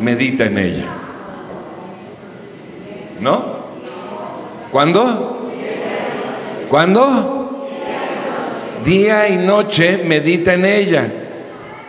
medita 0.00 0.44
en 0.44 0.58
ella. 0.58 0.86
¿No? 3.20 3.60
¿Cuándo? 4.72 5.50
¿Cuándo? 6.68 7.68
Día 8.84 9.28
y 9.28 9.36
noche 9.38 10.02
medita 10.04 10.54
en 10.54 10.64
ella. 10.64 11.12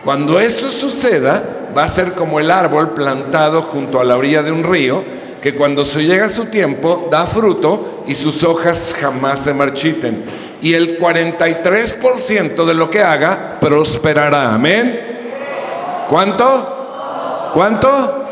Cuando 0.04 0.40
eso 0.40 0.70
suceda, 0.70 1.42
va 1.76 1.84
a 1.84 1.88
ser 1.88 2.12
como 2.12 2.38
el 2.38 2.50
árbol 2.50 2.90
plantado 2.90 3.62
junto 3.62 4.00
a 4.00 4.04
la 4.04 4.16
orilla 4.16 4.42
de 4.42 4.52
un 4.52 4.64
río, 4.64 5.04
que 5.42 5.56
cuando 5.56 5.84
se 5.84 6.04
llega 6.04 6.28
su 6.28 6.46
tiempo 6.46 7.08
da 7.10 7.26
fruto 7.26 8.04
y 8.06 8.14
sus 8.14 8.44
hojas 8.44 8.94
jamás 8.98 9.42
se 9.42 9.52
marchiten. 9.52 10.24
Y 10.62 10.74
el 10.74 11.00
43% 11.00 12.64
de 12.64 12.74
lo 12.74 12.88
que 12.88 13.02
haga 13.02 13.58
prosperará. 13.60 14.54
Amén. 14.54 16.04
¿Cuánto? 16.08 17.50
¿Cuánto? 17.52 18.24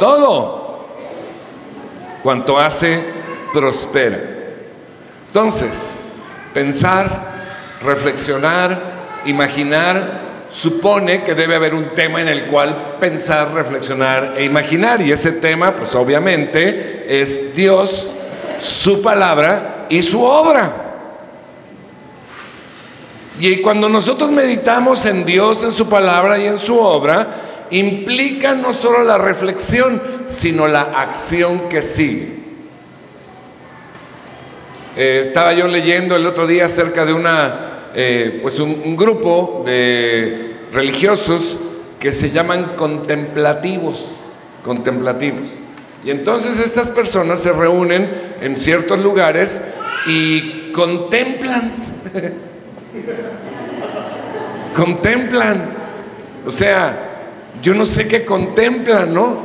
Todo. 0.00 0.86
Cuanto 2.24 2.58
hace, 2.58 3.04
prospera. 3.52 4.18
Entonces, 5.28 5.92
pensar, 6.52 7.36
reflexionar, 7.80 8.80
imaginar 9.26 10.25
supone 10.48 11.24
que 11.24 11.34
debe 11.34 11.56
haber 11.56 11.74
un 11.74 11.94
tema 11.94 12.20
en 12.20 12.28
el 12.28 12.44
cual 12.46 12.96
pensar, 13.00 13.52
reflexionar 13.52 14.34
e 14.36 14.44
imaginar. 14.44 15.00
Y 15.02 15.12
ese 15.12 15.32
tema, 15.32 15.74
pues 15.74 15.94
obviamente, 15.94 17.06
es 17.20 17.54
Dios, 17.54 18.12
su 18.58 19.02
palabra 19.02 19.86
y 19.88 20.02
su 20.02 20.22
obra. 20.22 20.84
Y 23.38 23.60
cuando 23.60 23.88
nosotros 23.88 24.30
meditamos 24.30 25.04
en 25.06 25.24
Dios, 25.24 25.62
en 25.62 25.72
su 25.72 25.88
palabra 25.88 26.38
y 26.38 26.46
en 26.46 26.58
su 26.58 26.78
obra, 26.78 27.28
implica 27.70 28.54
no 28.54 28.72
solo 28.72 29.04
la 29.04 29.18
reflexión, 29.18 30.00
sino 30.26 30.66
la 30.66 30.82
acción 30.82 31.68
que 31.68 31.82
sigue. 31.82 32.36
Eh, 34.96 35.20
estaba 35.20 35.52
yo 35.52 35.68
leyendo 35.68 36.16
el 36.16 36.26
otro 36.26 36.46
día 36.46 36.66
acerca 36.66 37.04
de 37.04 37.12
una 37.12 37.65
eh, 37.98 38.40
pues 38.42 38.58
un, 38.58 38.94
grupo 38.94 39.62
de 39.64 40.54
religiosos 40.70 41.56
que 41.98 42.12
se 42.12 42.30
llaman 42.30 42.74
contemplativos, 42.76 44.10
contemplativos. 44.62 45.48
Y 46.04 46.10
entonces 46.10 46.60
estas 46.60 46.90
personas 46.90 47.40
se 47.40 47.52
reúnen 47.52 48.34
en 48.42 48.58
ciertos 48.58 49.00
lugares 49.00 49.62
y 50.06 50.72
contemplan, 50.72 51.72
contemplan. 54.76 55.70
O 56.46 56.50
sea, 56.50 57.30
yo 57.62 57.72
no 57.72 57.86
sé 57.86 58.06
qué 58.06 58.26
contemplan, 58.26 59.14
¿no? 59.14 59.38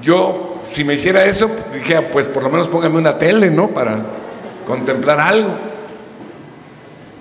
Yo, 0.00 0.62
si 0.66 0.84
me 0.84 0.94
hiciera 0.94 1.26
eso, 1.26 1.50
dije, 1.74 2.00
pues 2.00 2.26
por 2.28 2.44
lo 2.44 2.48
menos 2.48 2.66
póngame 2.68 2.96
una 2.96 3.18
tele, 3.18 3.50
¿no? 3.50 3.68
Para 3.68 4.00
contemplar 4.64 5.20
algo. 5.20 5.67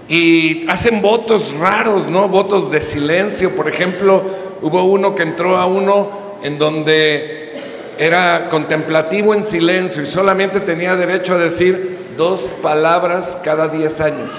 Y 0.09 0.67
hacen 0.69 1.01
votos 1.01 1.53
raros, 1.53 2.07
¿no? 2.07 2.29
Votos 2.29 2.71
de 2.71 2.81
silencio. 2.81 3.55
Por 3.55 3.67
ejemplo, 3.67 4.23
hubo 4.61 4.83
uno 4.83 5.15
que 5.15 5.23
entró 5.23 5.57
a 5.57 5.65
uno 5.65 6.37
en 6.43 6.57
donde 6.57 7.59
era 7.97 8.47
contemplativo 8.49 9.33
en 9.33 9.43
silencio 9.43 10.03
y 10.03 10.07
solamente 10.07 10.59
tenía 10.59 10.95
derecho 10.95 11.33
a 11.33 11.37
decir 11.37 11.97
dos 12.15 12.53
palabras 12.61 13.39
cada 13.43 13.67
diez 13.67 13.99
años. 13.99 14.29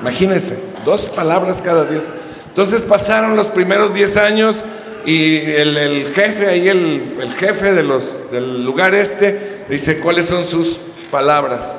Imagínense, 0.00 0.58
dos 0.84 1.08
palabras 1.08 1.62
cada 1.62 1.84
diez. 1.84 2.10
Entonces 2.48 2.82
pasaron 2.82 3.36
los 3.36 3.48
primeros 3.48 3.94
diez 3.94 4.16
años 4.16 4.64
y 5.06 5.38
el, 5.38 6.12
jefe 6.14 6.48
ahí, 6.48 6.68
el, 6.68 7.18
el 7.20 7.32
jefe 7.34 7.72
de 7.72 7.82
los, 7.82 8.30
del 8.30 8.64
lugar 8.64 8.94
este, 8.94 9.64
dice, 9.68 10.00
¿cuáles 10.00 10.26
son 10.26 10.44
sus 10.44 10.78
palabras? 11.10 11.76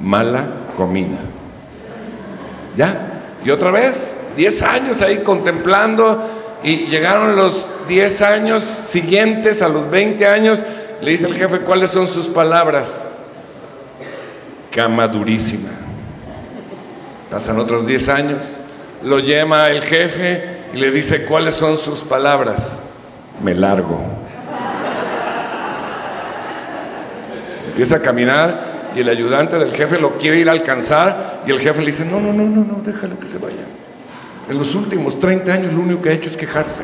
Mala 0.00 0.46
comida. 0.76 1.18
¿Ya? 2.76 3.22
Y 3.44 3.50
otra 3.50 3.70
vez, 3.70 4.18
10 4.36 4.62
años 4.62 5.02
ahí 5.02 5.18
contemplando 5.18 6.22
y 6.62 6.86
llegaron 6.86 7.36
los 7.36 7.68
10 7.88 8.22
años 8.22 8.62
siguientes, 8.62 9.62
a 9.62 9.68
los 9.68 9.90
20 9.90 10.26
años, 10.26 10.64
le 11.00 11.10
dice 11.10 11.26
el 11.26 11.34
jefe, 11.34 11.60
¿cuáles 11.60 11.90
son 11.90 12.08
sus 12.08 12.28
palabras? 12.28 13.02
Cama 14.70 15.08
durísima. 15.08 15.70
Pasan 17.30 17.58
otros 17.58 17.86
10 17.86 18.08
años, 18.08 18.38
lo 19.02 19.18
llama 19.18 19.70
el 19.70 19.82
jefe 19.82 20.60
y 20.72 20.76
le 20.76 20.90
dice, 20.90 21.24
¿cuáles 21.24 21.56
son 21.56 21.78
sus 21.78 22.02
palabras? 22.02 22.78
Me 23.42 23.54
largo. 23.54 24.00
Empieza 27.68 27.96
a 27.96 28.02
caminar 28.02 28.71
y 28.94 29.00
el 29.00 29.08
ayudante 29.08 29.58
del 29.58 29.72
jefe 29.72 29.98
lo 29.98 30.18
quiere 30.18 30.38
ir 30.38 30.48
a 30.48 30.52
alcanzar 30.52 31.42
y 31.46 31.50
el 31.50 31.60
jefe 31.60 31.80
le 31.80 31.86
dice, 31.86 32.04
no, 32.04 32.20
no, 32.20 32.32
no, 32.32 32.44
no, 32.44 32.64
no, 32.64 32.82
déjalo 32.84 33.18
que 33.18 33.26
se 33.26 33.38
vaya. 33.38 33.64
En 34.50 34.58
los 34.58 34.74
últimos 34.74 35.18
30 35.18 35.52
años 35.52 35.72
lo 35.72 35.80
único 35.80 36.02
que 36.02 36.10
ha 36.10 36.12
hecho 36.12 36.28
es 36.28 36.36
quejarse. 36.36 36.82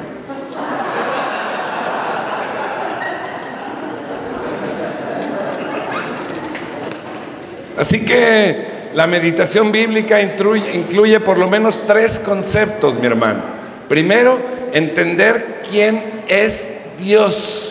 Así 7.76 8.04
que 8.04 8.90
la 8.94 9.06
meditación 9.06 9.70
bíblica 9.70 10.20
incluye, 10.20 10.76
incluye, 10.76 11.20
por 11.20 11.38
lo 11.38 11.48
menos 11.48 11.86
tres 11.86 12.18
conceptos, 12.18 12.98
mi 12.98 13.06
hermano. 13.06 13.40
Primero, 13.88 14.40
entender 14.72 15.62
quién 15.70 16.02
es 16.26 16.68
Dios 16.98 17.67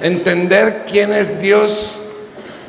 entender 0.00 0.84
quién 0.90 1.12
es 1.12 1.40
Dios, 1.40 2.04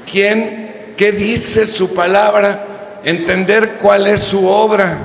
quién, 0.09 0.93
qué 0.97 1.11
dice 1.11 1.67
su 1.67 1.93
palabra, 1.93 2.99
entender 3.03 3.77
cuál 3.81 4.07
es 4.07 4.23
su 4.23 4.47
obra, 4.47 4.97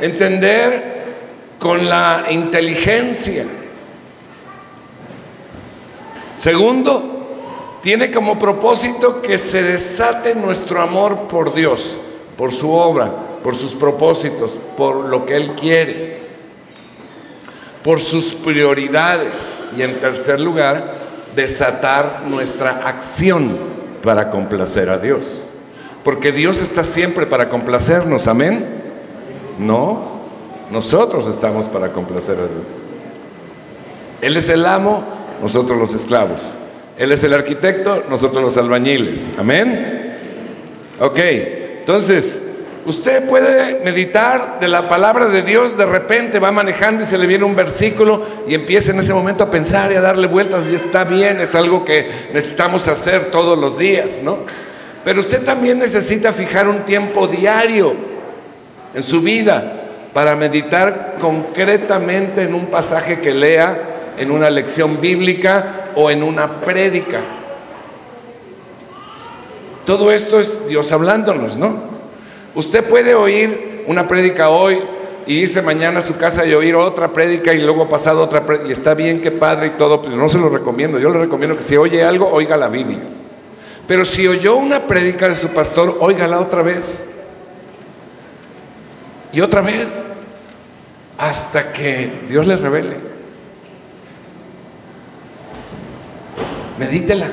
entender 0.00 0.94
con 1.58 1.88
la 1.88 2.26
inteligencia. 2.30 3.46
Segundo, 6.36 7.78
tiene 7.82 8.10
como 8.10 8.38
propósito 8.38 9.22
que 9.22 9.38
se 9.38 9.62
desate 9.62 10.34
nuestro 10.34 10.82
amor 10.82 11.28
por 11.28 11.54
Dios, 11.54 12.00
por 12.36 12.52
su 12.52 12.70
obra, 12.72 13.12
por 13.42 13.56
sus 13.56 13.74
propósitos, 13.74 14.58
por 14.76 14.96
lo 14.96 15.24
que 15.24 15.36
Él 15.36 15.54
quiere 15.54 16.23
por 17.84 18.00
sus 18.00 18.34
prioridades 18.34 19.60
y 19.76 19.82
en 19.82 20.00
tercer 20.00 20.40
lugar, 20.40 20.94
desatar 21.36 22.22
nuestra 22.26 22.88
acción 22.88 23.58
para 24.02 24.30
complacer 24.30 24.88
a 24.88 24.96
Dios. 24.96 25.44
Porque 26.02 26.32
Dios 26.32 26.62
está 26.62 26.82
siempre 26.82 27.26
para 27.26 27.50
complacernos, 27.50 28.26
amén. 28.26 28.66
No, 29.58 30.14
nosotros 30.72 31.28
estamos 31.28 31.66
para 31.66 31.92
complacer 31.92 32.38
a 32.38 32.46
Dios. 32.46 32.64
Él 34.22 34.38
es 34.38 34.48
el 34.48 34.64
amo, 34.64 35.04
nosotros 35.42 35.78
los 35.78 35.92
esclavos. 35.92 36.52
Él 36.96 37.12
es 37.12 37.22
el 37.22 37.34
arquitecto, 37.34 38.04
nosotros 38.08 38.42
los 38.42 38.56
albañiles. 38.56 39.30
Amén. 39.38 40.16
Ok, 41.00 41.18
entonces, 41.18 42.40
Usted 42.86 43.26
puede 43.26 43.80
meditar 43.82 44.58
de 44.60 44.68
la 44.68 44.88
palabra 44.88 45.26
de 45.26 45.42
Dios, 45.42 45.76
de 45.76 45.86
repente 45.86 46.38
va 46.38 46.52
manejando 46.52 47.02
y 47.02 47.06
se 47.06 47.16
le 47.16 47.26
viene 47.26 47.44
un 47.44 47.56
versículo 47.56 48.26
y 48.46 48.54
empieza 48.54 48.92
en 48.92 48.98
ese 48.98 49.14
momento 49.14 49.44
a 49.44 49.50
pensar 49.50 49.90
y 49.90 49.94
a 49.94 50.02
darle 50.02 50.26
vueltas 50.26 50.68
y 50.70 50.74
está 50.74 51.04
bien, 51.04 51.40
es 51.40 51.54
algo 51.54 51.84
que 51.84 52.28
necesitamos 52.34 52.86
hacer 52.88 53.30
todos 53.30 53.58
los 53.58 53.78
días, 53.78 54.22
¿no? 54.22 54.38
Pero 55.02 55.20
usted 55.20 55.42
también 55.44 55.78
necesita 55.78 56.34
fijar 56.34 56.68
un 56.68 56.80
tiempo 56.84 57.26
diario 57.26 57.94
en 58.94 59.02
su 59.02 59.22
vida, 59.22 59.80
para 60.14 60.36
meditar 60.36 61.16
concretamente 61.20 62.42
en 62.42 62.54
un 62.54 62.66
pasaje 62.66 63.20
que 63.20 63.34
lea, 63.34 64.12
en 64.16 64.30
una 64.30 64.48
lección 64.48 65.00
bíblica 65.00 65.90
o 65.96 66.08
en 66.08 66.22
una 66.22 66.60
prédica. 66.60 67.20
Todo 69.84 70.12
esto 70.12 70.38
es 70.40 70.68
Dios 70.68 70.92
hablándonos, 70.92 71.56
¿no? 71.56 71.93
Usted 72.54 72.84
puede 72.84 73.14
oír 73.14 73.84
una 73.86 74.06
prédica 74.06 74.48
hoy 74.48 74.80
y 75.26 75.34
irse 75.34 75.62
mañana 75.62 76.00
a 76.00 76.02
su 76.02 76.16
casa 76.16 76.44
y 76.44 76.54
oír 76.54 76.74
otra 76.76 77.12
prédica 77.12 77.52
y 77.52 77.60
luego 77.60 77.88
pasado 77.88 78.22
otra 78.22 78.46
prédica. 78.46 78.68
Y 78.68 78.72
está 78.72 78.94
bien, 78.94 79.20
que 79.20 79.30
padre 79.30 79.68
y 79.68 79.70
todo, 79.70 80.00
pero 80.02 80.16
no 80.16 80.28
se 80.28 80.38
lo 80.38 80.48
recomiendo. 80.48 80.98
Yo 80.98 81.10
le 81.10 81.18
recomiendo 81.18 81.56
que 81.56 81.62
si 81.62 81.76
oye 81.76 82.04
algo, 82.04 82.28
oiga 82.28 82.56
la 82.56 82.68
Biblia. 82.68 83.00
Pero 83.86 84.04
si 84.04 84.26
oyó 84.26 84.56
una 84.56 84.86
prédica 84.86 85.28
de 85.28 85.36
su 85.36 85.48
pastor, 85.48 85.98
óigala 86.00 86.40
otra 86.40 86.62
vez. 86.62 87.06
Y 89.32 89.40
otra 89.40 89.60
vez. 89.60 90.06
Hasta 91.18 91.72
que 91.72 92.10
Dios 92.28 92.46
le 92.46 92.56
revele. 92.56 92.96
Medítela. 96.78 97.26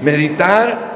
Meditar. 0.00 0.89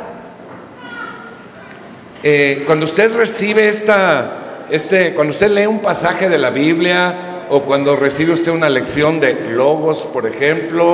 Eh, 2.27 2.63
cuando 2.65 2.87
usted 2.87 3.15
recibe 3.15 3.69
esta, 3.69 4.65
este, 4.71 5.13
cuando 5.13 5.35
usted 5.35 5.51
lee 5.51 5.67
un 5.67 5.81
pasaje 5.81 6.31
de 6.31 6.39
la 6.39 6.49
Biblia 6.49 7.45
o 7.51 7.65
cuando 7.65 7.97
recibe 7.97 8.33
usted 8.33 8.51
una 8.51 8.71
lección 8.71 9.21
de 9.21 9.35
logos, 9.51 10.07
por 10.07 10.27
ejemplo, 10.27 10.87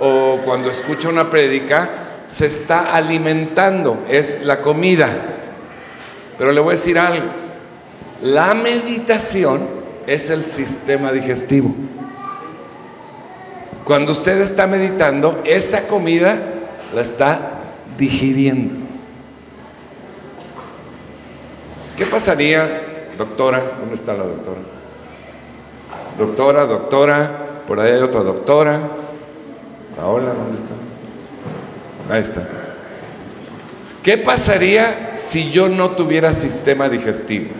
o 0.00 0.40
cuando 0.44 0.72
escucha 0.72 1.08
una 1.08 1.30
prédica, 1.30 1.88
se 2.26 2.46
está 2.46 2.96
alimentando, 2.96 4.04
es 4.08 4.42
la 4.42 4.60
comida. 4.60 5.08
Pero 6.36 6.50
le 6.50 6.60
voy 6.60 6.74
a 6.74 6.76
decir 6.76 6.98
algo, 6.98 7.26
la 8.20 8.52
meditación 8.52 9.68
es 10.08 10.30
el 10.30 10.44
sistema 10.44 11.12
digestivo. 11.12 11.72
Cuando 13.84 14.10
usted 14.10 14.40
está 14.40 14.66
meditando, 14.66 15.42
esa 15.44 15.86
comida 15.86 16.42
la 16.92 17.02
está 17.02 17.52
digiriendo. 17.96 18.81
¿Qué 22.02 22.08
pasaría, 22.08 22.66
doctora? 23.16 23.62
¿Dónde 23.78 23.94
está 23.94 24.14
la 24.14 24.24
doctora? 24.24 24.58
Doctora, 26.18 26.66
doctora, 26.66 27.30
por 27.64 27.78
ahí 27.78 27.92
hay 27.92 28.02
otra 28.02 28.24
doctora. 28.24 28.80
Paola, 29.94 30.32
¿dónde 30.34 30.58
está? 30.58 32.12
Ahí 32.12 32.22
está. 32.22 32.42
¿Qué 34.02 34.18
pasaría 34.18 35.12
si 35.14 35.52
yo 35.52 35.68
no 35.68 35.92
tuviera 35.92 36.32
sistema 36.32 36.88
digestivo? 36.88 37.50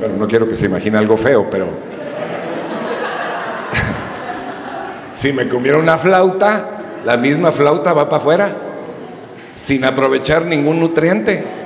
Bueno, 0.00 0.16
no 0.18 0.28
quiero 0.28 0.46
que 0.46 0.56
se 0.56 0.66
imagine 0.66 0.98
algo 0.98 1.16
feo, 1.16 1.48
pero 1.50 1.64
si 5.10 5.32
me 5.32 5.48
comiera 5.48 5.78
una 5.78 5.96
flauta, 5.96 7.00
la 7.06 7.16
misma 7.16 7.52
flauta 7.52 7.94
va 7.94 8.10
para 8.10 8.20
afuera, 8.20 8.54
sin 9.54 9.86
aprovechar 9.86 10.44
ningún 10.44 10.78
nutriente. 10.78 11.59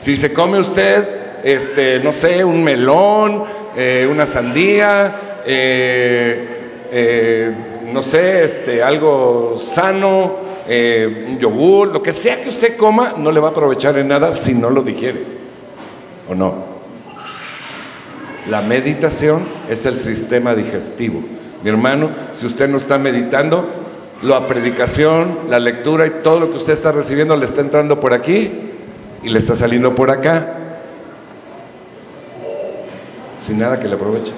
Si 0.00 0.16
se 0.16 0.32
come 0.32 0.58
usted, 0.58 1.06
este, 1.44 2.00
no 2.00 2.14
sé, 2.14 2.42
un 2.42 2.64
melón, 2.64 3.44
eh, 3.76 4.08
una 4.10 4.26
sandía, 4.26 5.42
eh, 5.44 6.48
eh, 6.90 7.54
no 7.92 8.02
sé, 8.02 8.44
este, 8.44 8.82
algo 8.82 9.58
sano, 9.58 10.48
un 10.66 11.38
yogur, 11.38 11.88
lo 11.88 12.02
que 12.02 12.14
sea 12.14 12.42
que 12.42 12.48
usted 12.48 12.78
coma, 12.78 13.12
no 13.18 13.30
le 13.30 13.40
va 13.40 13.48
a 13.48 13.50
aprovechar 13.50 13.98
en 13.98 14.08
nada 14.08 14.32
si 14.32 14.54
no 14.54 14.70
lo 14.70 14.82
digiere. 14.82 15.22
¿O 16.30 16.34
no? 16.34 16.54
La 18.48 18.62
meditación 18.62 19.42
es 19.68 19.84
el 19.84 19.98
sistema 19.98 20.54
digestivo. 20.54 21.20
Mi 21.62 21.68
hermano, 21.68 22.10
si 22.32 22.46
usted 22.46 22.70
no 22.70 22.78
está 22.78 22.96
meditando, 22.96 23.68
la 24.22 24.46
predicación, 24.46 25.40
la 25.50 25.58
lectura 25.58 26.06
y 26.06 26.10
todo 26.22 26.40
lo 26.40 26.50
que 26.50 26.56
usted 26.56 26.72
está 26.72 26.90
recibiendo 26.90 27.36
le 27.36 27.44
está 27.44 27.60
entrando 27.60 28.00
por 28.00 28.14
aquí 28.14 28.69
y 29.22 29.28
le 29.28 29.38
está 29.38 29.54
saliendo 29.54 29.94
por 29.94 30.10
acá. 30.10 30.56
Sin 33.40 33.58
nada 33.58 33.80
que 33.80 33.88
le 33.88 33.94
aproveche. 33.94 34.32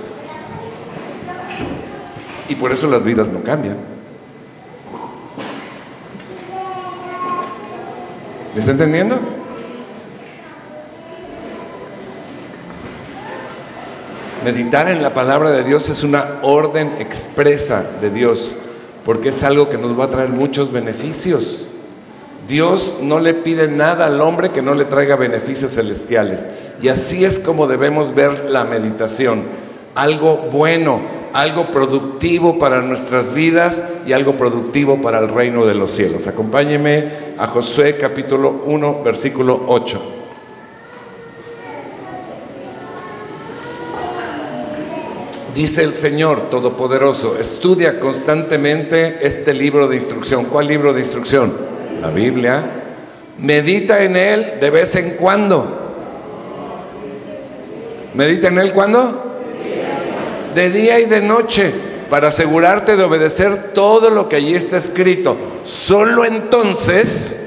Y 2.49 2.55
por 2.55 2.73
eso 2.73 2.87
las 2.89 3.05
vidas 3.05 3.31
no 3.31 3.43
cambian. 3.43 3.77
¿Me 8.55 8.59
está 8.59 8.73
entendiendo? 8.73 9.19
Meditar 14.45 14.89
en 14.89 15.03
la 15.03 15.15
palabra 15.15 15.51
de 15.51 15.63
Dios 15.63 15.89
es 15.89 16.03
una 16.03 16.41
orden 16.43 16.97
expresa 16.99 17.85
de 18.01 18.11
Dios, 18.11 18.57
porque 19.05 19.29
es 19.29 19.43
algo 19.45 19.71
que 19.71 19.79
nos 19.79 19.99
va 19.99 20.07
a 20.07 20.11
traer 20.11 20.31
muchos 20.31 20.73
beneficios. 20.73 21.69
Dios 22.53 22.99
no 23.01 23.19
le 23.19 23.33
pide 23.33 23.67
nada 23.67 24.05
al 24.05 24.21
hombre 24.21 24.51
que 24.51 24.61
no 24.61 24.75
le 24.75 24.85
traiga 24.85 25.17
beneficios 25.17 25.73
celestiales. 25.73 26.45
Y 26.83 26.89
así 26.89 27.25
es 27.25 27.39
como 27.39 27.67
debemos 27.67 28.15
ver 28.15 28.51
la 28.51 28.65
meditación. 28.65 29.45
Algo 29.95 30.37
bueno, 30.53 31.01
algo 31.33 31.69
productivo 31.69 32.59
para 32.59 32.83
nuestras 32.83 33.33
vidas 33.33 33.83
y 34.07 34.13
algo 34.13 34.37
productivo 34.37 35.01
para 35.01 35.21
el 35.21 35.31
reino 35.31 35.65
de 35.65 35.75
los 35.75 35.93
cielos. 35.93 36.27
Acompáñeme 36.27 37.33
a 37.39 37.47
Josué 37.47 37.97
capítulo 37.97 38.61
1, 38.67 39.03
versículo 39.03 39.65
8. 39.69 40.03
Dice 45.55 45.85
el 45.85 45.95
Señor 45.95 46.51
Todopoderoso, 46.51 47.39
estudia 47.39 47.99
constantemente 47.99 49.27
este 49.27 49.55
libro 49.55 49.89
de 49.89 49.97
instrucción. 49.97 50.45
¿Cuál 50.45 50.67
libro 50.67 50.93
de 50.93 51.01
instrucción? 51.01 51.72
La 52.03 52.11
Biblia. 52.11 52.65
Medita 53.39 54.03
en 54.03 54.17
él 54.17 54.59
de 54.61 54.69
vez 54.69 54.95
en 54.97 55.13
cuando. 55.13 55.79
¿Medita 58.13 58.49
en 58.49 58.59
él 58.59 58.75
cuándo? 58.75 59.33
de 60.55 60.71
día 60.71 61.01
y 61.01 61.07
de 61.07 61.21
noche, 61.21 61.73
para 62.11 62.29
asegurarte 62.29 62.97
de 62.97 63.05
obedecer 63.05 63.73
todo 63.73 64.11
lo 64.11 64.29
que 64.29 64.37
allí 64.37 64.55
está 64.55 64.77
escrito. 64.77 65.37
Solo 65.65 66.25
entonces 66.25 67.41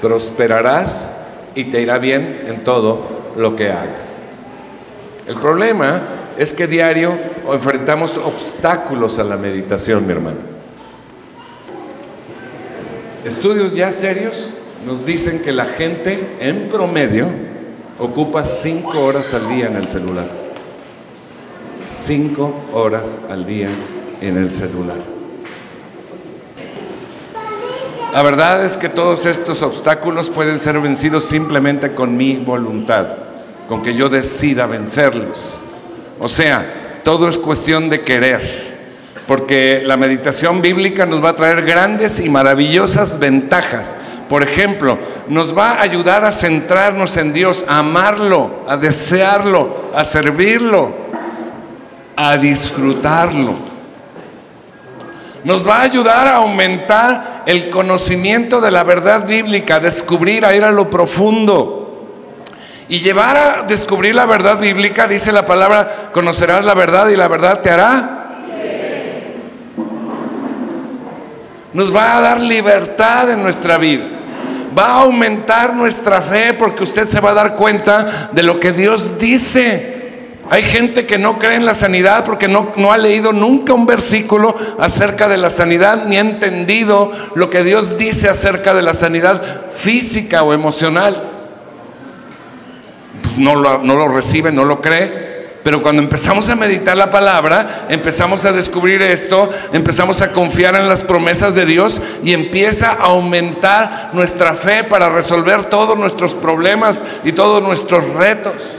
prosperarás 0.00 1.10
y 1.54 1.64
te 1.64 1.82
irá 1.82 1.98
bien 1.98 2.44
en 2.46 2.64
todo 2.64 3.00
lo 3.36 3.54
que 3.54 3.70
hagas. 3.70 4.20
El 5.26 5.36
problema 5.36 6.02
es 6.38 6.52
que 6.52 6.66
diario 6.66 7.12
enfrentamos 7.52 8.16
obstáculos 8.18 9.18
a 9.18 9.24
la 9.24 9.36
meditación, 9.36 10.06
mi 10.06 10.12
hermano. 10.12 10.51
Estudios 13.24 13.74
ya 13.74 13.92
serios 13.92 14.54
nos 14.86 15.06
dicen 15.06 15.40
que 15.40 15.52
la 15.52 15.66
gente 15.66 16.36
en 16.40 16.68
promedio 16.68 17.28
ocupa 17.98 18.44
cinco 18.44 19.04
horas 19.04 19.32
al 19.34 19.48
día 19.48 19.66
en 19.66 19.76
el 19.76 19.88
celular 19.88 20.42
cinco 21.92 22.54
horas 22.72 23.18
al 23.30 23.46
día 23.46 23.68
en 24.20 24.36
el 24.36 24.50
celular. 24.50 24.96
La 28.12 28.22
verdad 28.22 28.64
es 28.64 28.76
que 28.76 28.88
todos 28.88 29.24
estos 29.24 29.62
obstáculos 29.62 30.30
pueden 30.30 30.60
ser 30.60 30.78
vencidos 30.80 31.24
simplemente 31.24 31.94
con 31.94 32.16
mi 32.16 32.36
voluntad, 32.36 33.08
con 33.68 33.82
que 33.82 33.94
yo 33.94 34.08
decida 34.08 34.66
vencerlos. 34.66 35.38
O 36.18 36.28
sea, 36.28 37.00
todo 37.04 37.28
es 37.28 37.38
cuestión 37.38 37.88
de 37.88 38.00
querer, 38.02 38.71
porque 39.32 39.80
la 39.82 39.96
meditación 39.96 40.60
bíblica 40.60 41.06
nos 41.06 41.24
va 41.24 41.30
a 41.30 41.34
traer 41.34 41.62
grandes 41.62 42.20
y 42.20 42.28
maravillosas 42.28 43.18
ventajas. 43.18 43.96
Por 44.28 44.42
ejemplo, 44.42 44.98
nos 45.26 45.56
va 45.56 45.70
a 45.70 45.80
ayudar 45.80 46.22
a 46.26 46.32
centrarnos 46.32 47.16
en 47.16 47.32
Dios, 47.32 47.64
a 47.66 47.78
amarlo, 47.78 48.62
a 48.68 48.76
desearlo, 48.76 49.90
a 49.94 50.04
servirlo, 50.04 50.92
a 52.14 52.36
disfrutarlo. 52.36 53.54
Nos 55.44 55.66
va 55.66 55.76
a 55.76 55.82
ayudar 55.84 56.28
a 56.28 56.36
aumentar 56.36 57.44
el 57.46 57.70
conocimiento 57.70 58.60
de 58.60 58.70
la 58.70 58.84
verdad 58.84 59.26
bíblica, 59.26 59.76
a 59.76 59.80
descubrir, 59.80 60.44
a 60.44 60.54
ir 60.54 60.62
a 60.62 60.70
lo 60.70 60.90
profundo. 60.90 62.04
Y 62.86 63.00
llevar 63.00 63.36
a 63.38 63.62
descubrir 63.62 64.14
la 64.14 64.26
verdad 64.26 64.58
bíblica, 64.58 65.08
dice 65.08 65.32
la 65.32 65.46
palabra, 65.46 66.10
conocerás 66.12 66.66
la 66.66 66.74
verdad 66.74 67.08
y 67.08 67.16
la 67.16 67.28
verdad 67.28 67.62
te 67.62 67.70
hará. 67.70 68.18
Nos 71.72 71.94
va 71.94 72.16
a 72.16 72.20
dar 72.20 72.40
libertad 72.40 73.30
en 73.30 73.42
nuestra 73.42 73.78
vida. 73.78 74.04
Va 74.76 74.86
a 74.88 75.00
aumentar 75.02 75.74
nuestra 75.74 76.22
fe 76.22 76.54
porque 76.54 76.82
usted 76.82 77.08
se 77.08 77.20
va 77.20 77.30
a 77.30 77.34
dar 77.34 77.56
cuenta 77.56 78.30
de 78.32 78.42
lo 78.42 78.58
que 78.58 78.72
Dios 78.72 79.18
dice 79.18 79.92
Hay 80.50 80.62
gente 80.62 81.06
que 81.06 81.18
no 81.18 81.38
cree 81.38 81.56
en 81.56 81.66
la 81.66 81.74
sanidad 81.74 82.24
porque 82.24 82.48
no, 82.48 82.72
no 82.76 82.92
ha 82.92 82.98
leído 82.98 83.32
nunca 83.32 83.72
un 83.74 83.86
versículo 83.86 84.54
acerca 84.78 85.28
de 85.28 85.36
la 85.36 85.50
sanidad 85.50 86.06
ni 86.06 86.16
ha 86.16 86.20
entendido 86.20 87.12
lo 87.34 87.48
que 87.48 87.62
Dios 87.62 87.96
dice 87.96 88.28
acerca 88.28 88.74
de 88.74 88.82
la 88.82 88.94
sanidad 88.94 89.42
física 89.74 90.42
o 90.42 90.52
emocional. 90.52 91.22
Pues 93.22 93.38
no 93.38 93.54
lo, 93.54 93.78
no 93.78 93.94
lo 93.94 94.08
recibe, 94.08 94.52
no 94.52 94.64
lo 94.64 94.80
cree. 94.80 95.21
Pero 95.62 95.80
cuando 95.80 96.02
empezamos 96.02 96.48
a 96.48 96.56
meditar 96.56 96.96
la 96.96 97.10
palabra, 97.10 97.86
empezamos 97.88 98.44
a 98.44 98.52
descubrir 98.52 99.00
esto, 99.00 99.48
empezamos 99.72 100.20
a 100.20 100.32
confiar 100.32 100.74
en 100.74 100.88
las 100.88 101.02
promesas 101.02 101.54
de 101.54 101.66
Dios 101.66 102.02
y 102.24 102.32
empieza 102.32 102.90
a 102.90 103.04
aumentar 103.04 104.10
nuestra 104.12 104.54
fe 104.54 104.82
para 104.82 105.08
resolver 105.08 105.64
todos 105.64 105.96
nuestros 105.96 106.34
problemas 106.34 107.04
y 107.22 107.32
todos 107.32 107.62
nuestros 107.62 108.04
retos. 108.14 108.74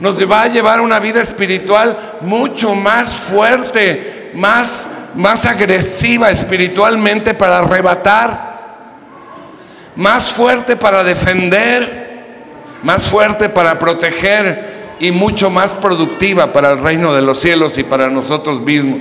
Nos 0.00 0.20
va 0.30 0.42
a 0.42 0.48
llevar 0.48 0.80
una 0.80 0.98
vida 0.98 1.22
espiritual 1.22 2.18
mucho 2.22 2.74
más 2.74 3.12
fuerte, 3.20 4.32
más, 4.34 4.88
más 5.14 5.46
agresiva 5.46 6.30
espiritualmente 6.30 7.34
para 7.34 7.58
arrebatar, 7.58 8.56
más 9.94 10.32
fuerte 10.32 10.76
para 10.76 11.04
defender, 11.04 12.06
más 12.82 13.04
fuerte 13.04 13.48
para 13.48 13.78
proteger 13.78 14.75
y 14.98 15.10
mucho 15.10 15.50
más 15.50 15.74
productiva 15.74 16.52
para 16.52 16.72
el 16.72 16.78
reino 16.78 17.14
de 17.14 17.22
los 17.22 17.38
cielos 17.38 17.78
y 17.78 17.84
para 17.84 18.08
nosotros 18.08 18.60
mismos 18.60 19.00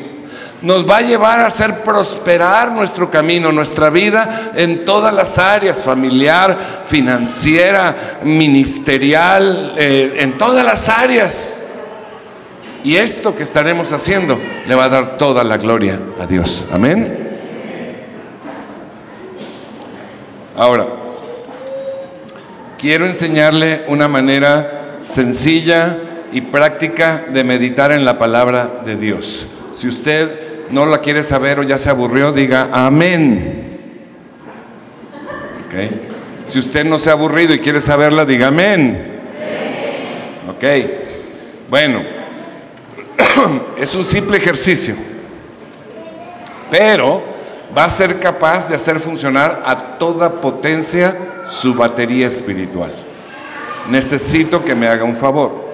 nos 0.62 0.90
va 0.90 0.98
a 0.98 1.02
llevar 1.02 1.42
a 1.42 1.48
hacer 1.48 1.84
prosperar 1.84 2.72
nuestro 2.72 3.12
camino, 3.12 3.52
nuestra 3.52 3.92
vida 3.92 4.52
en 4.56 4.84
todas 4.84 5.14
las 5.14 5.38
áreas, 5.38 5.82
familiar, 5.82 6.84
financiera, 6.88 8.20
ministerial, 8.24 9.76
eh, 9.78 10.16
en 10.20 10.38
todas 10.40 10.66
las 10.66 10.90
áreas. 10.90 11.62
Y 12.84 12.96
esto 12.96 13.36
que 13.36 13.44
estaremos 13.44 13.94
haciendo 13.94 14.40
le 14.68 14.76
va 14.76 14.86
a 14.86 14.90
dar 14.90 15.18
toda 15.18 15.44
la 15.44 15.58
gloria 15.58 16.00
a 16.20 16.26
Dios. 16.26 16.66
Amén. 16.72 17.24
Ahora, 20.58 20.88
quiero 22.80 23.06
enseñarle 23.06 23.84
una 23.88 24.08
manera 24.08 24.75
sencilla 25.08 25.98
y 26.32 26.42
práctica 26.42 27.26
de 27.30 27.44
meditar 27.44 27.92
en 27.92 28.06
la 28.06 28.18
palabra 28.18 28.82
de 28.86 28.96
Dios. 28.96 29.48
Si 29.74 29.88
usted 29.88 30.68
no 30.72 30.86
la 30.86 31.00
quiere 31.00 31.24
saber 31.24 31.60
o 31.60 31.64
ya 31.64 31.78
se 31.78 31.90
aburrió, 31.90 32.32
diga 32.32 32.70
amén. 32.72 33.64
Si 36.46 36.60
usted 36.60 36.86
no 36.86 37.00
se 37.00 37.10
ha 37.10 37.14
aburrido 37.14 37.54
y 37.54 37.60
quiere 37.60 37.82
saberla, 37.82 38.26
diga 38.26 38.48
amén. 38.48 39.20
Ok. 40.50 40.64
Bueno, 41.70 42.02
es 43.78 43.94
un 43.96 44.06
simple 44.06 44.38
ejercicio, 44.38 44.96
pero 46.70 47.24
va 47.76 47.86
a 47.86 47.90
ser 47.90 48.20
capaz 48.20 48.70
de 48.70 48.76
hacer 48.76 49.00
funcionar 49.00 49.64
a 49.66 49.98
toda 49.98 50.30
potencia 50.30 51.18
su 51.48 51.74
batería 51.74 52.28
espiritual. 52.28 53.05
Necesito 53.90 54.64
que 54.66 54.76
me 54.76 54.88
haga 54.88 55.04
un 55.04 55.16
favor. 55.16 55.66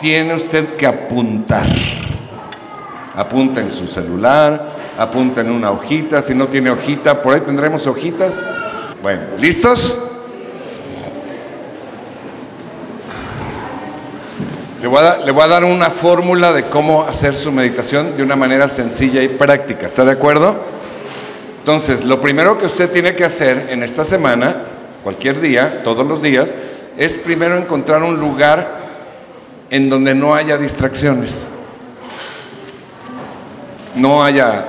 Tiene 0.00 0.34
usted 0.34 0.76
que 0.76 0.86
apuntar. 0.86 1.66
Apunta 3.14 3.62
en 3.62 3.70
su 3.70 3.86
celular, 3.86 4.76
apunta 4.98 5.40
en 5.40 5.50
una 5.50 5.70
hojita, 5.70 6.20
si 6.20 6.34
no 6.34 6.48
tiene 6.48 6.70
hojita, 6.70 7.22
por 7.22 7.34
ahí 7.34 7.40
tendremos 7.40 7.86
hojitas. 7.86 8.46
Bueno, 9.02 9.22
¿listos? 9.38 9.98
Le 14.82 14.88
voy, 14.88 15.02
a, 15.02 15.16
le 15.16 15.32
voy 15.32 15.42
a 15.42 15.46
dar 15.46 15.64
una 15.64 15.90
fórmula 15.90 16.52
de 16.52 16.64
cómo 16.64 17.04
hacer 17.04 17.34
su 17.34 17.50
meditación 17.50 18.16
de 18.16 18.22
una 18.22 18.36
manera 18.36 18.68
sencilla 18.68 19.22
y 19.22 19.28
práctica. 19.28 19.86
¿Está 19.86 20.04
de 20.04 20.12
acuerdo? 20.12 20.56
Entonces, 21.60 22.04
lo 22.04 22.20
primero 22.20 22.58
que 22.58 22.66
usted 22.66 22.90
tiene 22.90 23.14
que 23.16 23.24
hacer 23.24 23.68
en 23.70 23.82
esta 23.82 24.04
semana, 24.04 24.56
cualquier 25.02 25.40
día, 25.40 25.82
todos 25.82 26.06
los 26.06 26.20
días, 26.22 26.54
es 26.96 27.18
primero 27.18 27.56
encontrar 27.56 28.02
un 28.02 28.18
lugar 28.18 28.86
en 29.70 29.90
donde 29.90 30.14
no 30.14 30.34
haya 30.34 30.56
distracciones 30.58 31.48
no 33.96 34.22
haya 34.22 34.66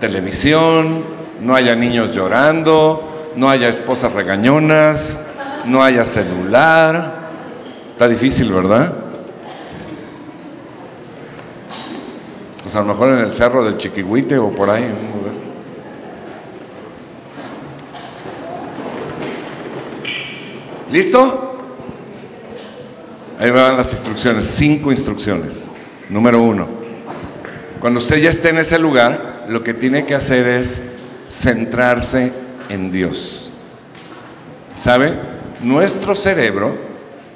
televisión, 0.00 1.02
no 1.42 1.54
haya 1.54 1.74
niños 1.74 2.14
llorando, 2.14 3.30
no 3.36 3.50
haya 3.50 3.68
esposas 3.68 4.12
regañonas, 4.12 5.18
no 5.64 5.82
haya 5.82 6.04
celular. 6.04 7.14
Está 7.92 8.08
difícil, 8.08 8.52
¿verdad? 8.52 8.92
Pues 12.62 12.74
a 12.74 12.80
lo 12.80 12.86
mejor 12.86 13.14
en 13.14 13.20
el 13.20 13.34
cerro 13.34 13.64
del 13.64 13.78
Chiquihuite 13.78 14.38
o 14.38 14.50
por 14.50 14.70
ahí. 14.70 14.86
¿Listo? 20.90 21.56
Ahí 23.38 23.50
van 23.50 23.76
las 23.76 23.92
instrucciones, 23.92 24.46
cinco 24.46 24.90
instrucciones. 24.90 25.68
Número 26.08 26.42
uno, 26.42 26.66
cuando 27.78 28.00
usted 28.00 28.16
ya 28.16 28.30
esté 28.30 28.48
en 28.48 28.58
ese 28.58 28.78
lugar, 28.78 29.44
lo 29.48 29.62
que 29.62 29.74
tiene 29.74 30.06
que 30.06 30.14
hacer 30.14 30.46
es 30.46 30.82
centrarse 31.26 32.32
en 32.70 32.90
Dios. 32.90 33.52
¿Sabe? 34.78 35.12
Nuestro 35.60 36.14
cerebro 36.14 36.74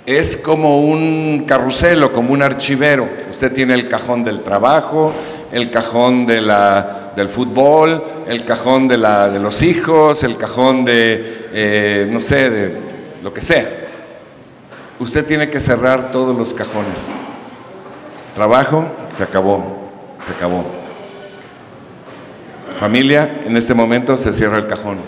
es 0.07 0.37
como 0.37 0.81
un 0.81 1.45
carrusel 1.47 2.03
o 2.05 2.13
como 2.13 2.33
un 2.33 2.43
archivero. 2.43 3.07
Usted 3.31 3.53
tiene 3.53 3.75
el 3.75 3.87
cajón 3.87 4.25
del 4.25 4.41
trabajo, 4.41 5.13
el 5.53 5.71
cajón 5.71 6.27
de 6.27 6.41
la, 6.41 7.13
del 7.15 7.29
fútbol, 7.29 8.03
el 8.27 8.47
cajón 8.47 8.89
de, 8.89 8.97
la, 8.97 9.29
de 9.29 9.39
los 9.39 9.63
hijos, 9.63 10.25
el 10.25 10.39
cajón 10.39 10.87
de, 10.87 11.49
eh, 11.53 12.09
no 12.11 12.21
sé, 12.23 12.49
de 12.49 12.92
lo 13.23 13.33
que 13.33 13.41
sea. 13.41 13.69
Usted 14.99 15.25
tiene 15.25 15.49
que 15.51 15.61
cerrar 15.61 16.11
todos 16.11 16.37
los 16.37 16.53
cajones. 16.53 17.11
Trabajo, 18.35 18.87
se 19.17 19.23
acabó. 19.23 19.91
Se 20.23 20.33
acabó. 20.33 20.65
Familia, 22.79 23.43
en 23.45 23.57
este 23.57 23.75
momento 23.75 24.17
se 24.17 24.33
cierra 24.33 24.59
el 24.59 24.67
cajón. 24.67 24.99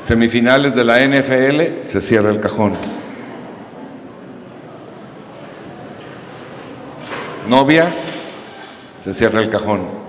Semifinales 0.00 0.74
de 0.74 0.84
la 0.84 1.00
NFL, 1.00 1.82
se 1.82 2.00
cierra 2.00 2.30
el 2.30 2.40
cajón. 2.40 2.74
Novia, 7.48 7.86
se 8.96 9.14
cierra 9.14 9.40
el 9.40 9.50
cajón. 9.50 10.03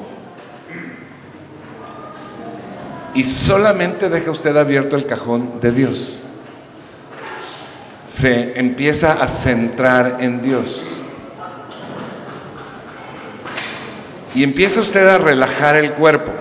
Y 3.16 3.24
solamente 3.24 4.10
deja 4.10 4.30
usted 4.30 4.56
abierto 4.56 4.96
el 4.96 5.06
cajón 5.06 5.60
de 5.62 5.72
Dios. 5.72 6.20
Se 8.08 8.60
empieza 8.60 9.14
a 9.14 9.28
centrar 9.28 10.18
en 10.20 10.42
Dios. 10.42 11.06
y 14.36 14.44
empieza 14.44 14.82
usted 14.82 15.08
a 15.08 15.18
relajar 15.18 15.78
el 15.78 15.94
cuerpo. 15.94 16.34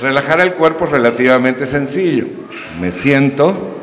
Relajar 0.00 0.40
el 0.40 0.54
cuerpo 0.54 0.86
es 0.86 0.90
relativamente 0.90 1.66
sencillo. 1.66 2.26
Me 2.80 2.90
siento 2.90 3.76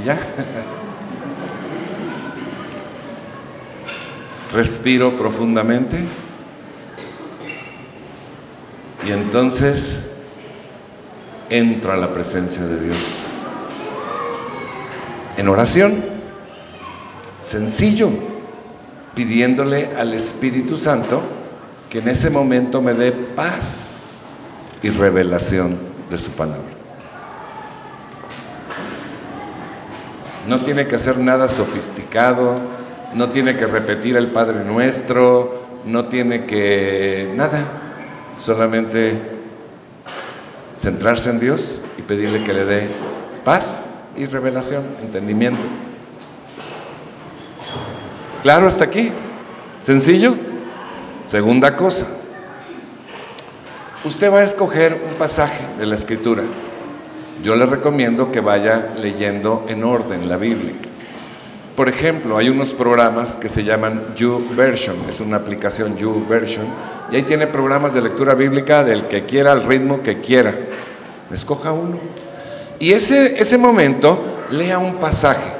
y 0.00 0.04
ya. 0.04 0.18
Respiro 4.54 5.16
profundamente 5.16 5.98
y 9.06 9.12
entonces 9.12 10.08
entro 11.50 11.92
a 11.92 11.96
la 11.96 12.12
presencia 12.12 12.64
de 12.64 12.80
Dios. 12.80 13.20
En 15.36 15.48
oración, 15.48 16.02
sencillo 17.40 18.10
pidiéndole 19.14 19.90
al 19.96 20.14
Espíritu 20.14 20.76
Santo 20.76 21.22
que 21.90 21.98
en 21.98 22.08
ese 22.08 22.30
momento 22.30 22.80
me 22.80 22.94
dé 22.94 23.12
paz 23.12 24.06
y 24.82 24.90
revelación 24.90 25.76
de 26.10 26.18
su 26.18 26.30
palabra. 26.30 26.62
No 30.48 30.58
tiene 30.58 30.86
que 30.86 30.96
hacer 30.96 31.18
nada 31.18 31.48
sofisticado, 31.48 32.56
no 33.14 33.30
tiene 33.30 33.56
que 33.56 33.66
repetir 33.66 34.16
el 34.16 34.28
Padre 34.28 34.64
Nuestro, 34.64 35.62
no 35.84 36.06
tiene 36.06 36.46
que 36.46 37.32
nada, 37.36 37.81
solamente 38.38 39.18
centrarse 40.76 41.30
en 41.30 41.40
Dios 41.40 41.82
y 41.98 42.02
pedirle 42.02 42.42
que 42.44 42.52
le 42.52 42.64
dé 42.64 42.88
paz 43.44 43.84
y 44.16 44.26
revelación, 44.26 44.84
entendimiento. 45.02 45.62
¿Claro 48.42 48.66
hasta 48.66 48.84
aquí? 48.84 49.12
¿Sencillo? 49.78 50.36
Segunda 51.24 51.76
cosa. 51.76 52.06
Usted 54.04 54.32
va 54.32 54.40
a 54.40 54.44
escoger 54.44 55.00
un 55.08 55.14
pasaje 55.14 55.62
de 55.78 55.86
la 55.86 55.94
escritura. 55.94 56.42
yo 57.44 57.56
le 57.56 57.66
recomiendo 57.66 58.30
que 58.30 58.40
vaya 58.40 58.92
leyendo 58.96 59.64
en 59.68 59.82
orden 59.82 60.28
la 60.28 60.36
Biblia. 60.36 60.74
Por 61.76 61.88
ejemplo, 61.88 62.36
hay 62.36 62.48
unos 62.48 62.74
programas 62.74 63.36
que 63.36 63.48
se 63.48 63.64
llaman 63.64 64.14
YouVersion, 64.14 64.96
es 65.08 65.20
una 65.20 65.38
aplicación 65.38 65.96
YouVersion, 65.96 66.66
y 67.12 67.16
ahí 67.16 67.22
tiene 67.24 67.46
programas 67.46 67.92
de 67.92 68.00
lectura 68.00 68.34
bíblica 68.34 68.82
del 68.82 69.06
que 69.06 69.24
quiera, 69.24 69.52
al 69.52 69.64
ritmo 69.64 70.02
que 70.02 70.20
quiera. 70.20 70.54
Escoja 71.30 71.70
uno. 71.70 71.98
Y 72.78 72.92
ese, 72.92 73.38
ese 73.38 73.58
momento, 73.58 74.44
lea 74.50 74.78
un 74.78 74.94
pasaje. 74.94 75.52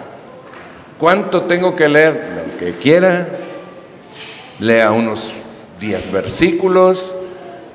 ¿Cuánto 0.99 1.43
tengo 1.43 1.77
que 1.77 1.89
leer? 1.89 2.45
Lo 2.47 2.59
que 2.59 2.73
quiera. 2.79 3.29
Lea 4.61 4.93
unos 4.93 5.35
10 5.79 6.11
versículos, 6.11 7.15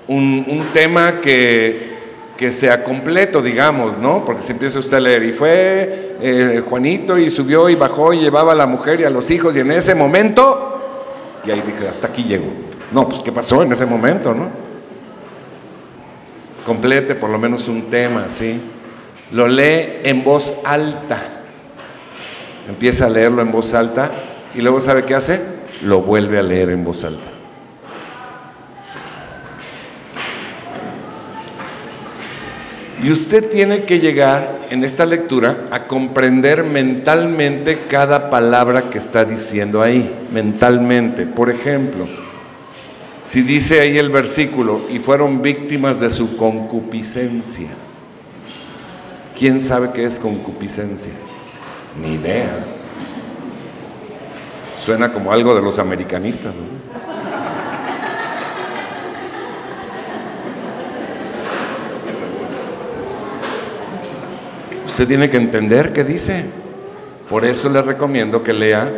un, 0.07 0.45
un 0.47 0.65
tema 0.73 1.21
que 1.21 1.97
que 2.37 2.51
sea 2.51 2.83
completo, 2.83 3.41
digamos, 3.41 3.97
¿no? 3.97 4.23
Porque 4.23 4.43
si 4.43 4.51
empieza 4.51 4.77
usted 4.77 4.97
a 4.97 4.99
leer, 4.99 5.23
y 5.23 5.33
fue 5.33 6.15
eh, 6.21 6.63
Juanito 6.69 7.17
y 7.17 7.31
subió 7.31 7.67
y 7.67 7.73
bajó 7.73 8.13
y 8.13 8.19
llevaba 8.19 8.51
a 8.51 8.55
la 8.55 8.67
mujer 8.67 9.01
y 9.01 9.05
a 9.05 9.09
los 9.09 9.31
hijos, 9.31 9.57
y 9.57 9.61
en 9.61 9.71
ese 9.71 9.95
momento, 9.95 10.79
y 11.43 11.49
ahí 11.49 11.63
dije, 11.65 11.87
hasta 11.87 12.07
aquí 12.07 12.23
llego. 12.23 12.66
No, 12.91 13.07
pues 13.07 13.21
¿qué 13.21 13.31
pasó 13.31 13.63
en 13.63 13.71
ese 13.71 13.85
momento, 13.85 14.33
no? 14.33 14.49
Complete 16.65 17.15
por 17.15 17.29
lo 17.29 17.37
menos 17.37 17.67
un 17.67 17.89
tema, 17.89 18.25
¿sí? 18.29 18.61
Lo 19.31 19.47
lee 19.47 19.99
en 20.03 20.23
voz 20.23 20.53
alta. 20.63 21.21
Empieza 22.67 23.05
a 23.05 23.09
leerlo 23.09 23.41
en 23.41 23.51
voz 23.51 23.73
alta 23.73 24.11
y 24.55 24.61
luego 24.61 24.79
¿sabe 24.79 25.03
qué 25.03 25.15
hace? 25.15 25.41
Lo 25.83 26.01
vuelve 26.01 26.39
a 26.39 26.43
leer 26.43 26.69
en 26.69 26.83
voz 26.83 27.03
alta. 27.03 27.37
Y 33.03 33.11
usted 33.11 33.49
tiene 33.49 33.83
que 33.83 33.99
llegar 33.99 34.57
en 34.69 34.83
esta 34.83 35.05
lectura 35.05 35.67
a 35.71 35.87
comprender 35.87 36.63
mentalmente 36.63 37.83
cada 37.89 38.29
palabra 38.29 38.89
que 38.89 38.97
está 38.97 39.23
diciendo 39.23 39.81
ahí, 39.81 40.27
mentalmente. 40.31 41.25
Por 41.25 41.49
ejemplo, 41.49 42.07
si 43.27 43.41
dice 43.41 43.81
ahí 43.81 43.97
el 43.97 44.09
versículo, 44.09 44.83
y 44.89 44.99
fueron 44.99 45.41
víctimas 45.41 45.99
de 45.99 46.13
su 46.13 46.37
concupiscencia. 46.37 47.67
¿Quién 49.37 49.59
sabe 49.59 49.91
qué 49.93 50.05
es 50.05 50.17
concupiscencia? 50.17 51.11
Ni 52.01 52.13
idea. 52.13 52.65
Suena 54.79 55.11
como 55.11 55.33
algo 55.33 55.53
de 55.53 55.61
los 55.61 55.77
americanistas. 55.77 56.55
¿no? 56.55 56.61
Usted 64.85 65.05
tiene 65.05 65.29
que 65.29 65.35
entender 65.35 65.91
qué 65.91 66.05
dice. 66.05 66.45
Por 67.27 67.43
eso 67.43 67.67
le 67.67 67.81
recomiendo 67.81 68.41
que 68.41 68.53
lea 68.53 68.89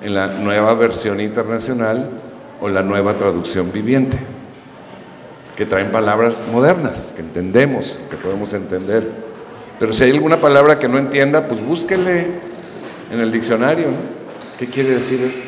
en 0.00 0.14
la 0.14 0.28
nueva 0.28 0.72
versión 0.72 1.20
internacional 1.20 2.23
o 2.64 2.68
la 2.70 2.82
nueva 2.82 3.12
traducción 3.12 3.70
viviente, 3.72 4.16
que 5.54 5.66
traen 5.66 5.90
palabras 5.90 6.42
modernas, 6.50 7.12
que 7.14 7.20
entendemos, 7.20 8.00
que 8.08 8.16
podemos 8.16 8.54
entender. 8.54 9.06
Pero 9.78 9.92
si 9.92 10.04
hay 10.04 10.12
alguna 10.12 10.38
palabra 10.38 10.78
que 10.78 10.88
no 10.88 10.96
entienda, 10.96 11.46
pues 11.46 11.60
búsquele 11.60 12.24
en 13.12 13.20
el 13.20 13.30
diccionario. 13.30 13.88
¿Qué 14.58 14.66
quiere 14.66 14.94
decir 14.94 15.20
esto? 15.20 15.42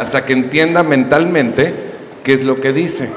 Hasta 0.00 0.24
que 0.24 0.32
entienda 0.32 0.82
mentalmente 0.82 1.74
qué 2.24 2.32
es 2.32 2.42
lo 2.42 2.56
que 2.56 2.72
dice. 2.72 3.08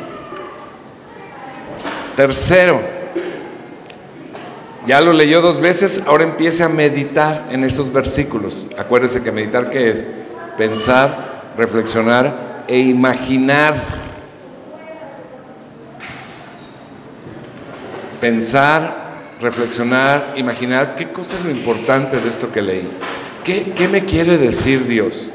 Tercero, 2.15 2.80
ya 4.86 5.02
lo 5.02 5.13
leyó 5.13 5.41
dos 5.41 5.60
veces, 5.60 6.04
ahora 6.06 6.26
empiece 6.26 6.62
a 6.62 6.69
meditar 6.69 7.47
en 7.49 7.63
esos 7.63 7.91
versículos. 7.91 8.67
Acuérdese 8.78 9.23
que 9.23 9.32
meditar 9.32 9.71
qué 9.71 9.89
es? 9.89 10.08
Pensar, 10.60 11.33
reflexionar 11.58 12.66
e 12.68 12.80
imaginar. 12.80 13.76
Pensar, 18.20 19.36
reflexionar, 19.42 20.34
imaginar 20.36 20.96
qué 20.96 21.12
cosa 21.12 21.38
es 21.38 21.46
lo 21.46 21.52
importante 21.52 22.20
de 22.20 22.30
esto 22.30 22.52
que 22.52 22.62
leí. 22.62 22.88
¿Qué, 23.44 23.74
qué 23.76 23.89
me 23.89 24.06
quiere 24.06 24.38
decir 24.38 24.88
Dios? 24.88 25.30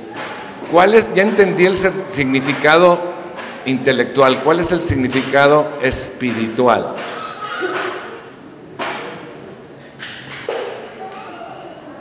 ¿Cuál 0.73 0.95
es, 0.95 1.07
ya 1.15 1.23
entendí 1.23 1.67
el 1.67 1.77
significado 2.09 2.99
intelectual, 3.67 4.43
cuál 4.43 4.61
es 4.61 4.73
el 4.73 4.81
significado 4.81 5.69
espiritual? 5.83 6.95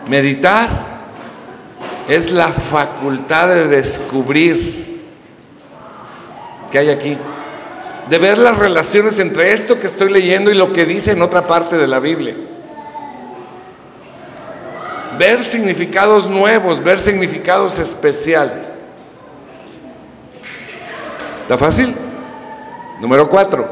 Meditar 0.10 0.87
es 2.08 2.32
la 2.32 2.48
facultad 2.48 3.50
de 3.50 3.68
descubrir 3.68 5.02
qué 6.72 6.80
hay 6.80 6.90
aquí, 6.90 7.18
de 8.10 8.18
ver 8.18 8.38
las 8.38 8.58
relaciones 8.58 9.20
entre 9.20 9.52
esto 9.54 9.80
que 9.80 9.88
estoy 9.88 10.12
leyendo 10.12 10.50
y 10.50 10.56
lo 10.56 10.72
que 10.72 10.86
dice 10.86 11.12
en 11.12 11.22
otra 11.22 11.46
parte 11.46 11.78
de 11.78 11.88
la 11.88 12.00
Biblia. 12.00 12.36
Ver 15.18 15.44
significados 15.44 16.30
nuevos, 16.30 16.84
ver 16.84 17.02
significados 17.02 17.80
especiales. 17.80 18.70
¿Está 21.42 21.58
fácil? 21.58 21.96
Número 23.02 23.28
cuatro, 23.30 23.70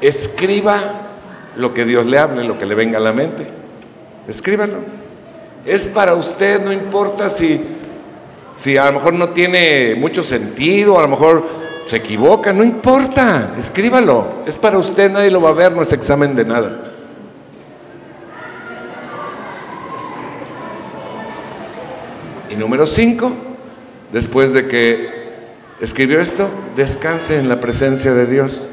escriba 0.00 0.78
lo 1.56 1.74
que 1.74 1.84
Dios 1.84 2.06
le 2.06 2.18
hable, 2.18 2.44
lo 2.44 2.58
que 2.58 2.66
le 2.66 2.74
venga 2.74 2.98
a 2.98 3.00
la 3.00 3.12
mente. 3.12 3.46
Escríbalo. 4.28 5.03
Es 5.66 5.88
para 5.88 6.14
usted, 6.14 6.62
no 6.62 6.72
importa 6.72 7.30
si, 7.30 7.60
si 8.56 8.76
a 8.76 8.86
lo 8.86 8.92
mejor 8.92 9.14
no 9.14 9.30
tiene 9.30 9.94
mucho 9.94 10.22
sentido, 10.22 10.98
a 10.98 11.02
lo 11.02 11.08
mejor 11.08 11.44
se 11.86 11.96
equivoca, 11.96 12.52
no 12.52 12.64
importa, 12.64 13.54
escríbalo. 13.58 14.26
Es 14.46 14.58
para 14.58 14.78
usted, 14.78 15.10
nadie 15.10 15.30
lo 15.30 15.40
va 15.40 15.50
a 15.50 15.54
ver, 15.54 15.72
no 15.72 15.82
es 15.82 15.92
examen 15.92 16.34
de 16.34 16.44
nada. 16.44 16.92
Y 22.50 22.56
número 22.56 22.86
cinco, 22.86 23.32
después 24.12 24.52
de 24.52 24.68
que 24.68 25.24
escribió 25.80 26.20
esto, 26.20 26.48
descanse 26.76 27.38
en 27.38 27.48
la 27.48 27.60
presencia 27.60 28.12
de 28.12 28.26
Dios. 28.26 28.70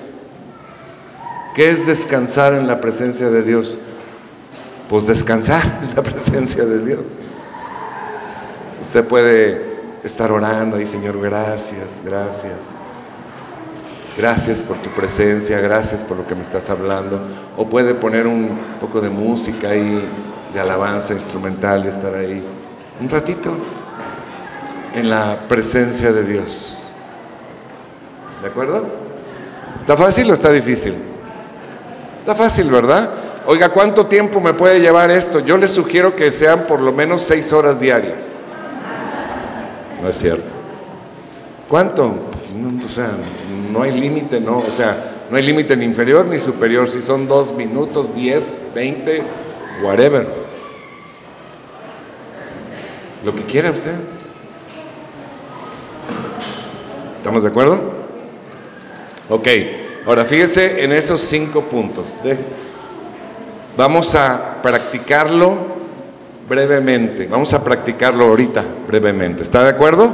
¿Qué 1.56 1.70
es 1.70 1.86
descansar 1.86 2.54
en 2.54 2.68
la 2.68 2.80
presencia 2.80 3.30
de 3.30 3.44
Dios? 3.44 3.78
Pues 4.92 5.08
descansar 5.08 5.80
en 5.82 5.96
la 5.96 6.04
presencia 6.04 6.66
de 6.66 6.86
Dios. 6.86 7.00
Usted 8.82 9.08
puede 9.08 9.66
estar 10.04 10.30
orando 10.34 10.82
y 10.82 10.86
Señor, 10.86 11.18
gracias, 11.22 12.02
gracias. 12.04 12.72
Gracias 14.18 14.62
por 14.62 14.78
tu 14.80 14.90
presencia, 14.90 15.62
gracias 15.62 16.04
por 16.04 16.18
lo 16.18 16.28
que 16.28 16.36
me 16.36 16.42
estás 16.42 16.70
hablando. 16.70 17.22
O 17.56 17.70
puede 17.70 17.94
poner 17.94 18.28
un 18.28 18.60
poco 18.82 19.00
de 19.00 19.10
música 19.10 19.70
ahí, 19.70 20.06
de 20.54 20.60
alabanza 20.60 21.14
instrumental 21.14 21.86
y 21.86 21.88
estar 21.88 22.14
ahí 22.14 22.44
un 23.00 23.08
ratito 23.10 23.50
en 24.94 25.10
la 25.10 25.38
presencia 25.48 26.12
de 26.12 26.24
Dios. 26.26 26.92
¿De 28.42 28.50
acuerdo? 28.50 28.86
¿Está 29.80 29.96
fácil 29.96 30.30
o 30.30 30.34
está 30.34 30.52
difícil? 30.52 30.96
Está 32.20 32.36
fácil, 32.36 32.70
¿verdad? 32.70 33.21
Oiga, 33.46 33.70
¿cuánto 33.70 34.06
tiempo 34.06 34.40
me 34.40 34.54
puede 34.54 34.80
llevar 34.80 35.10
esto? 35.10 35.40
Yo 35.40 35.58
les 35.58 35.72
sugiero 35.72 36.16
que 36.16 36.32
sean 36.32 36.68
por 36.68 36.80
lo 36.80 36.92
menos 36.92 37.22
seis 37.24 37.52
horas 37.52 37.80
diarias. 37.80 38.34
No 40.02 40.10
es 40.10 40.18
cierto. 40.18 40.50
¿Cuánto? 41.68 42.16
o 42.86 42.90
sea, 42.90 43.12
no 43.72 43.82
hay 43.82 44.00
límite, 44.00 44.40
no. 44.40 44.60
O 44.60 44.72
sea, 44.72 45.26
no 45.30 45.38
hay 45.38 45.44
límite 45.44 45.76
ni 45.76 45.86
inferior 45.86 46.26
ni 46.26 46.40
superior. 46.40 46.90
Si 46.90 47.02
son 47.02 47.28
dos 47.28 47.54
minutos, 47.54 48.14
diez, 48.14 48.60
veinte, 48.76 49.24
whatever. 49.84 50.28
Lo 53.26 53.34
que 53.34 53.44
quiera 53.44 53.72
usted. 53.72 53.96
¿Estamos 57.18 57.42
de 57.44 57.50
acuerdo? 57.50 57.82
Ok. 59.30 59.48
Ahora 60.06 60.26
fíjese 60.26 60.84
en 60.84 60.92
esos 60.92 61.22
cinco 61.22 61.62
puntos. 61.62 62.08
Vamos 63.78 64.16
a 64.16 64.62
practicarlo 64.62 65.56
brevemente. 66.48 67.28
Vamos 67.28 67.54
a 67.54 67.64
practicarlo 67.64 68.26
ahorita 68.26 68.64
brevemente. 68.88 69.44
¿Está 69.44 69.64
de 69.64 69.70
acuerdo? 69.70 70.14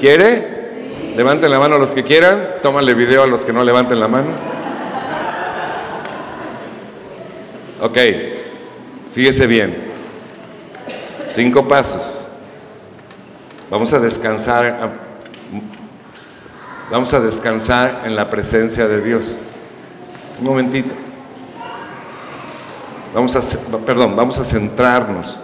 ¿Quiere? 0.00 1.14
Levanten 1.16 1.50
la 1.50 1.58
mano 1.58 1.78
los 1.78 1.90
que 1.90 2.04
quieran. 2.04 2.56
Tómale 2.62 2.92
video 2.94 3.22
a 3.22 3.26
los 3.26 3.44
que 3.44 3.52
no 3.52 3.64
levanten 3.64 3.98
la 3.98 4.08
mano. 4.08 4.28
Ok. 7.80 7.98
Fíjese 9.14 9.46
bien. 9.46 9.74
Cinco 11.24 11.66
pasos. 11.66 12.26
Vamos 13.70 13.92
a 13.94 14.00
descansar. 14.00 14.90
Vamos 16.90 17.14
a 17.14 17.20
descansar 17.20 18.02
en 18.04 18.14
la 18.14 18.28
presencia 18.28 18.86
de 18.86 19.00
Dios. 19.00 19.40
Un 20.38 20.46
momentito. 20.46 20.94
Vamos 23.14 23.36
a, 23.36 23.78
perdón, 23.86 24.16
vamos 24.16 24.38
a 24.40 24.44
centrarnos 24.44 25.40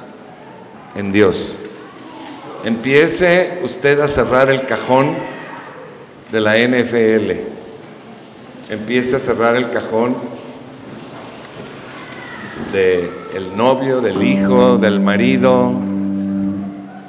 en 0.96 1.12
Dios. 1.12 1.56
Empiece 2.64 3.60
usted 3.62 4.00
a 4.00 4.08
cerrar 4.08 4.50
el 4.50 4.66
cajón 4.66 5.16
de 6.32 6.40
la 6.40 6.58
NFL. 6.58 7.30
Empiece 8.70 9.14
a 9.14 9.18
cerrar 9.20 9.54
el 9.54 9.70
cajón 9.70 10.16
del 12.72 13.56
novio, 13.56 14.00
del 14.00 14.20
hijo, 14.20 14.76
del 14.76 14.98
marido. 14.98 15.72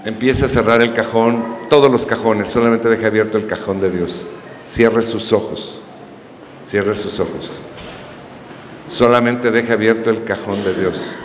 Empiece 0.06 0.46
a 0.46 0.48
cerrar 0.48 0.82
el 0.82 0.94
cajón, 0.94 1.44
todos 1.72 1.92
los 1.92 2.06
cajones, 2.06 2.52
solamente 2.52 2.88
deje 2.88 3.08
abierto 3.08 3.40
el 3.40 3.48
cajón 3.48 3.82
de 3.82 3.90
Dios. 3.90 4.28
Cierre 4.64 5.02
sus 5.02 5.34
ojos, 5.34 5.82
cierre 6.64 6.96
sus 6.96 7.20
ojos. 7.20 7.62
Solamente 8.92 9.52
deje 9.52 9.72
abierto 9.72 10.10
el 10.10 10.26
cajón 10.26 10.66
de 10.66 10.74
Dios. 10.74 11.18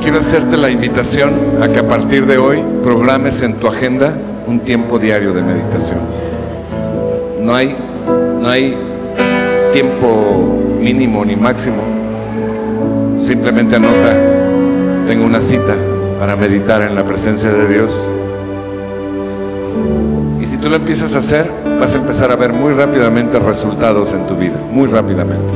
Quiero 0.00 0.20
hacerte 0.20 0.56
la 0.56 0.70
invitación 0.70 1.34
a 1.62 1.68
que 1.68 1.80
a 1.80 1.86
partir 1.86 2.24
de 2.24 2.38
hoy 2.38 2.64
programes 2.82 3.42
en 3.42 3.56
tu 3.56 3.68
agenda 3.68 4.16
un 4.46 4.60
tiempo 4.60 4.98
diario 4.98 5.34
de 5.34 5.42
meditación. 5.42 5.98
No 7.42 7.54
hay, 7.54 7.76
no 8.40 8.48
hay 8.48 8.74
tiempo 9.74 10.78
mínimo 10.80 11.22
ni 11.26 11.36
máximo. 11.36 11.82
Simplemente 13.18 13.76
anota, 13.76 14.16
tengo 15.06 15.26
una 15.26 15.42
cita 15.42 15.74
para 16.18 16.36
meditar 16.36 16.80
en 16.80 16.94
la 16.94 17.04
presencia 17.04 17.50
de 17.50 17.68
Dios. 17.68 18.16
Tú 20.64 20.70
lo 20.70 20.76
empiezas 20.76 21.14
a 21.14 21.18
hacer, 21.18 21.46
vas 21.78 21.92
a 21.92 21.98
empezar 21.98 22.32
a 22.32 22.36
ver 22.36 22.54
muy 22.54 22.72
rápidamente 22.72 23.38
resultados 23.38 24.14
en 24.14 24.26
tu 24.26 24.34
vida, 24.34 24.56
muy 24.72 24.88
rápidamente. 24.88 25.52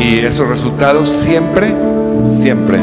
Y 0.00 0.18
esos 0.18 0.48
resultados 0.48 1.08
siempre, 1.08 1.72
siempre, 2.24 2.80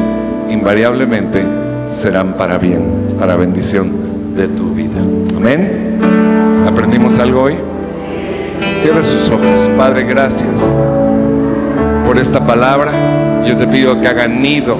invariablemente, 0.49 1.43
serán 1.85 2.35
para 2.35 2.57
bien, 2.57 3.17
para 3.19 3.35
bendición 3.35 3.91
de 4.37 4.47
tu 4.47 4.73
vida. 4.73 5.01
Amén. 5.35 5.99
¿Aprendimos 6.65 7.19
algo 7.19 7.41
hoy? 7.41 7.55
Cierre 8.81 9.03
sus 9.03 9.29
ojos. 9.29 9.69
Padre, 9.77 10.05
gracias 10.05 10.63
por 12.05 12.17
esta 12.17 12.45
palabra. 12.45 12.93
Yo 13.45 13.57
te 13.57 13.67
pido 13.67 13.99
que 13.99 14.07
haga 14.07 14.29
nido, 14.29 14.77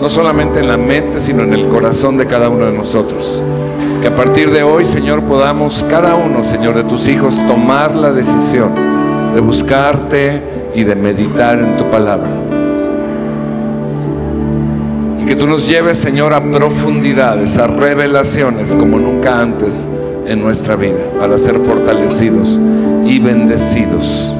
no 0.00 0.08
solamente 0.08 0.60
en 0.60 0.68
la 0.68 0.76
mente, 0.76 1.20
sino 1.20 1.42
en 1.42 1.54
el 1.54 1.68
corazón 1.68 2.16
de 2.16 2.26
cada 2.26 2.48
uno 2.48 2.66
de 2.66 2.72
nosotros. 2.72 3.42
Que 4.00 4.08
a 4.08 4.16
partir 4.16 4.50
de 4.50 4.62
hoy, 4.62 4.84
Señor, 4.84 5.22
podamos 5.22 5.84
cada 5.88 6.14
uno, 6.14 6.44
Señor, 6.44 6.76
de 6.76 6.84
tus 6.84 7.08
hijos 7.08 7.38
tomar 7.46 7.96
la 7.96 8.12
decisión 8.12 8.96
de 9.36 9.42
buscarte 9.42 10.42
y 10.74 10.82
de 10.84 10.96
meditar 10.96 11.58
en 11.58 11.76
tu 11.76 11.84
palabra. 11.90 12.30
Y 15.20 15.26
que 15.26 15.36
tú 15.36 15.46
nos 15.46 15.68
lleves, 15.68 15.98
Señor, 15.98 16.32
a 16.32 16.42
profundidades, 16.42 17.58
a 17.58 17.66
revelaciones 17.66 18.74
como 18.74 18.98
nunca 18.98 19.40
antes 19.40 19.86
en 20.26 20.40
nuestra 20.40 20.74
vida, 20.76 20.96
para 21.20 21.36
ser 21.36 21.58
fortalecidos 21.58 22.58
y 23.04 23.18
bendecidos, 23.18 24.32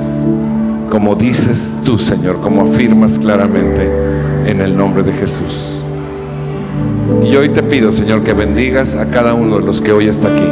como 0.90 1.14
dices 1.14 1.76
tú, 1.84 1.98
Señor, 1.98 2.40
como 2.40 2.62
afirmas 2.62 3.18
claramente 3.18 4.05
en 4.46 4.60
el 4.60 4.76
nombre 4.76 5.02
de 5.02 5.12
Jesús. 5.12 5.80
Y 7.24 7.36
hoy 7.36 7.48
te 7.48 7.62
pido, 7.62 7.92
Señor, 7.92 8.22
que 8.22 8.32
bendigas 8.32 8.94
a 8.94 9.06
cada 9.06 9.34
uno 9.34 9.58
de 9.58 9.66
los 9.66 9.80
que 9.80 9.92
hoy 9.92 10.08
está 10.08 10.28
aquí. 10.28 10.48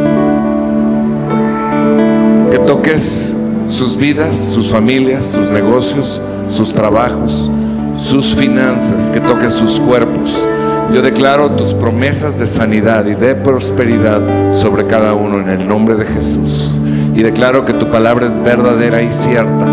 Que 2.50 2.58
toques 2.58 3.36
sus 3.68 3.96
vidas, 3.96 4.38
sus 4.38 4.70
familias, 4.70 5.26
sus 5.26 5.50
negocios, 5.50 6.20
sus 6.48 6.72
trabajos, 6.74 7.50
sus 7.96 8.34
finanzas, 8.34 9.08
que 9.10 9.20
toques 9.20 9.52
sus 9.52 9.78
cuerpos. 9.80 10.46
Yo 10.92 11.00
declaro 11.00 11.50
tus 11.52 11.74
promesas 11.74 12.38
de 12.38 12.46
sanidad 12.46 13.06
y 13.06 13.14
de 13.14 13.34
prosperidad 13.34 14.20
sobre 14.52 14.86
cada 14.86 15.14
uno 15.14 15.40
en 15.40 15.48
el 15.48 15.66
nombre 15.66 15.94
de 15.94 16.04
Jesús. 16.04 16.78
Y 17.14 17.22
declaro 17.22 17.64
que 17.64 17.72
tu 17.72 17.90
palabra 17.90 18.26
es 18.26 18.42
verdadera 18.42 19.02
y 19.02 19.12
cierta. 19.12 19.66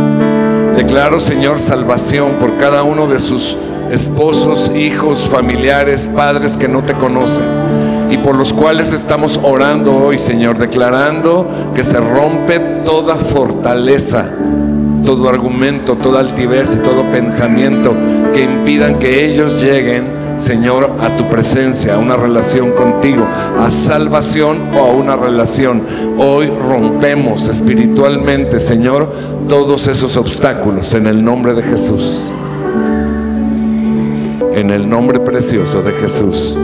Declaro, 0.78 1.20
Señor, 1.20 1.60
salvación 1.60 2.34
por 2.40 2.56
cada 2.58 2.84
uno 2.84 3.08
de 3.08 3.20
sus 3.20 3.58
esposos, 3.92 4.72
hijos, 4.74 5.28
familiares, 5.28 6.10
padres 6.16 6.56
que 6.56 6.68
no 6.68 6.82
te 6.84 6.94
conocen 6.94 7.44
y 8.12 8.18
por 8.18 8.36
los 8.36 8.52
cuales 8.54 8.92
estamos 8.92 9.40
orando 9.42 9.96
hoy, 9.96 10.20
Señor, 10.20 10.58
declarando 10.58 11.48
que 11.74 11.84
se 11.84 11.98
rompe 11.98 12.60
toda 12.86 13.16
fortaleza, 13.16 14.26
todo 15.06 15.30
argumento, 15.30 15.96
toda 15.96 16.20
altivez 16.20 16.76
y 16.76 16.80
todo 16.80 17.04
pensamiento 17.12 17.94
que 18.34 18.44
impidan 18.44 19.00
que 19.00 19.26
ellos 19.26 19.62
lleguen, 19.62 20.08
Señor, 20.36 20.96
a 21.00 21.16
tu 21.16 21.30
presencia, 21.30 21.96
a 21.96 22.00
una 22.00 22.18
relación 22.18 22.72
contigo, 22.72 23.26
a 23.60 23.72
salvación 23.72 24.58
o 24.74 24.80
a 24.80 24.92
una 24.92 25.16
relación. 25.16 25.84
Hoy 26.18 26.48
rompemos 26.48 27.48
espiritualmente, 27.48 28.60
Señor, 28.60 29.14
todos 29.48 29.88
esos 29.88 30.18
obstáculos 30.18 30.94
en 30.94 31.08
el 31.08 31.24
nombre 31.24 31.54
de 31.54 31.64
Jesús. 31.64 32.30
En 34.62 34.70
el 34.70 34.88
nombre 34.88 35.20
precioso 35.20 35.82
de 35.82 35.92
Jesús. 35.94 36.56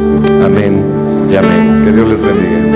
Amén 0.45 0.83
y 1.31 1.35
amén. 1.35 1.81
Que 1.83 1.91
Dios 1.91 2.07
les 2.07 2.21
bendiga. 2.21 2.67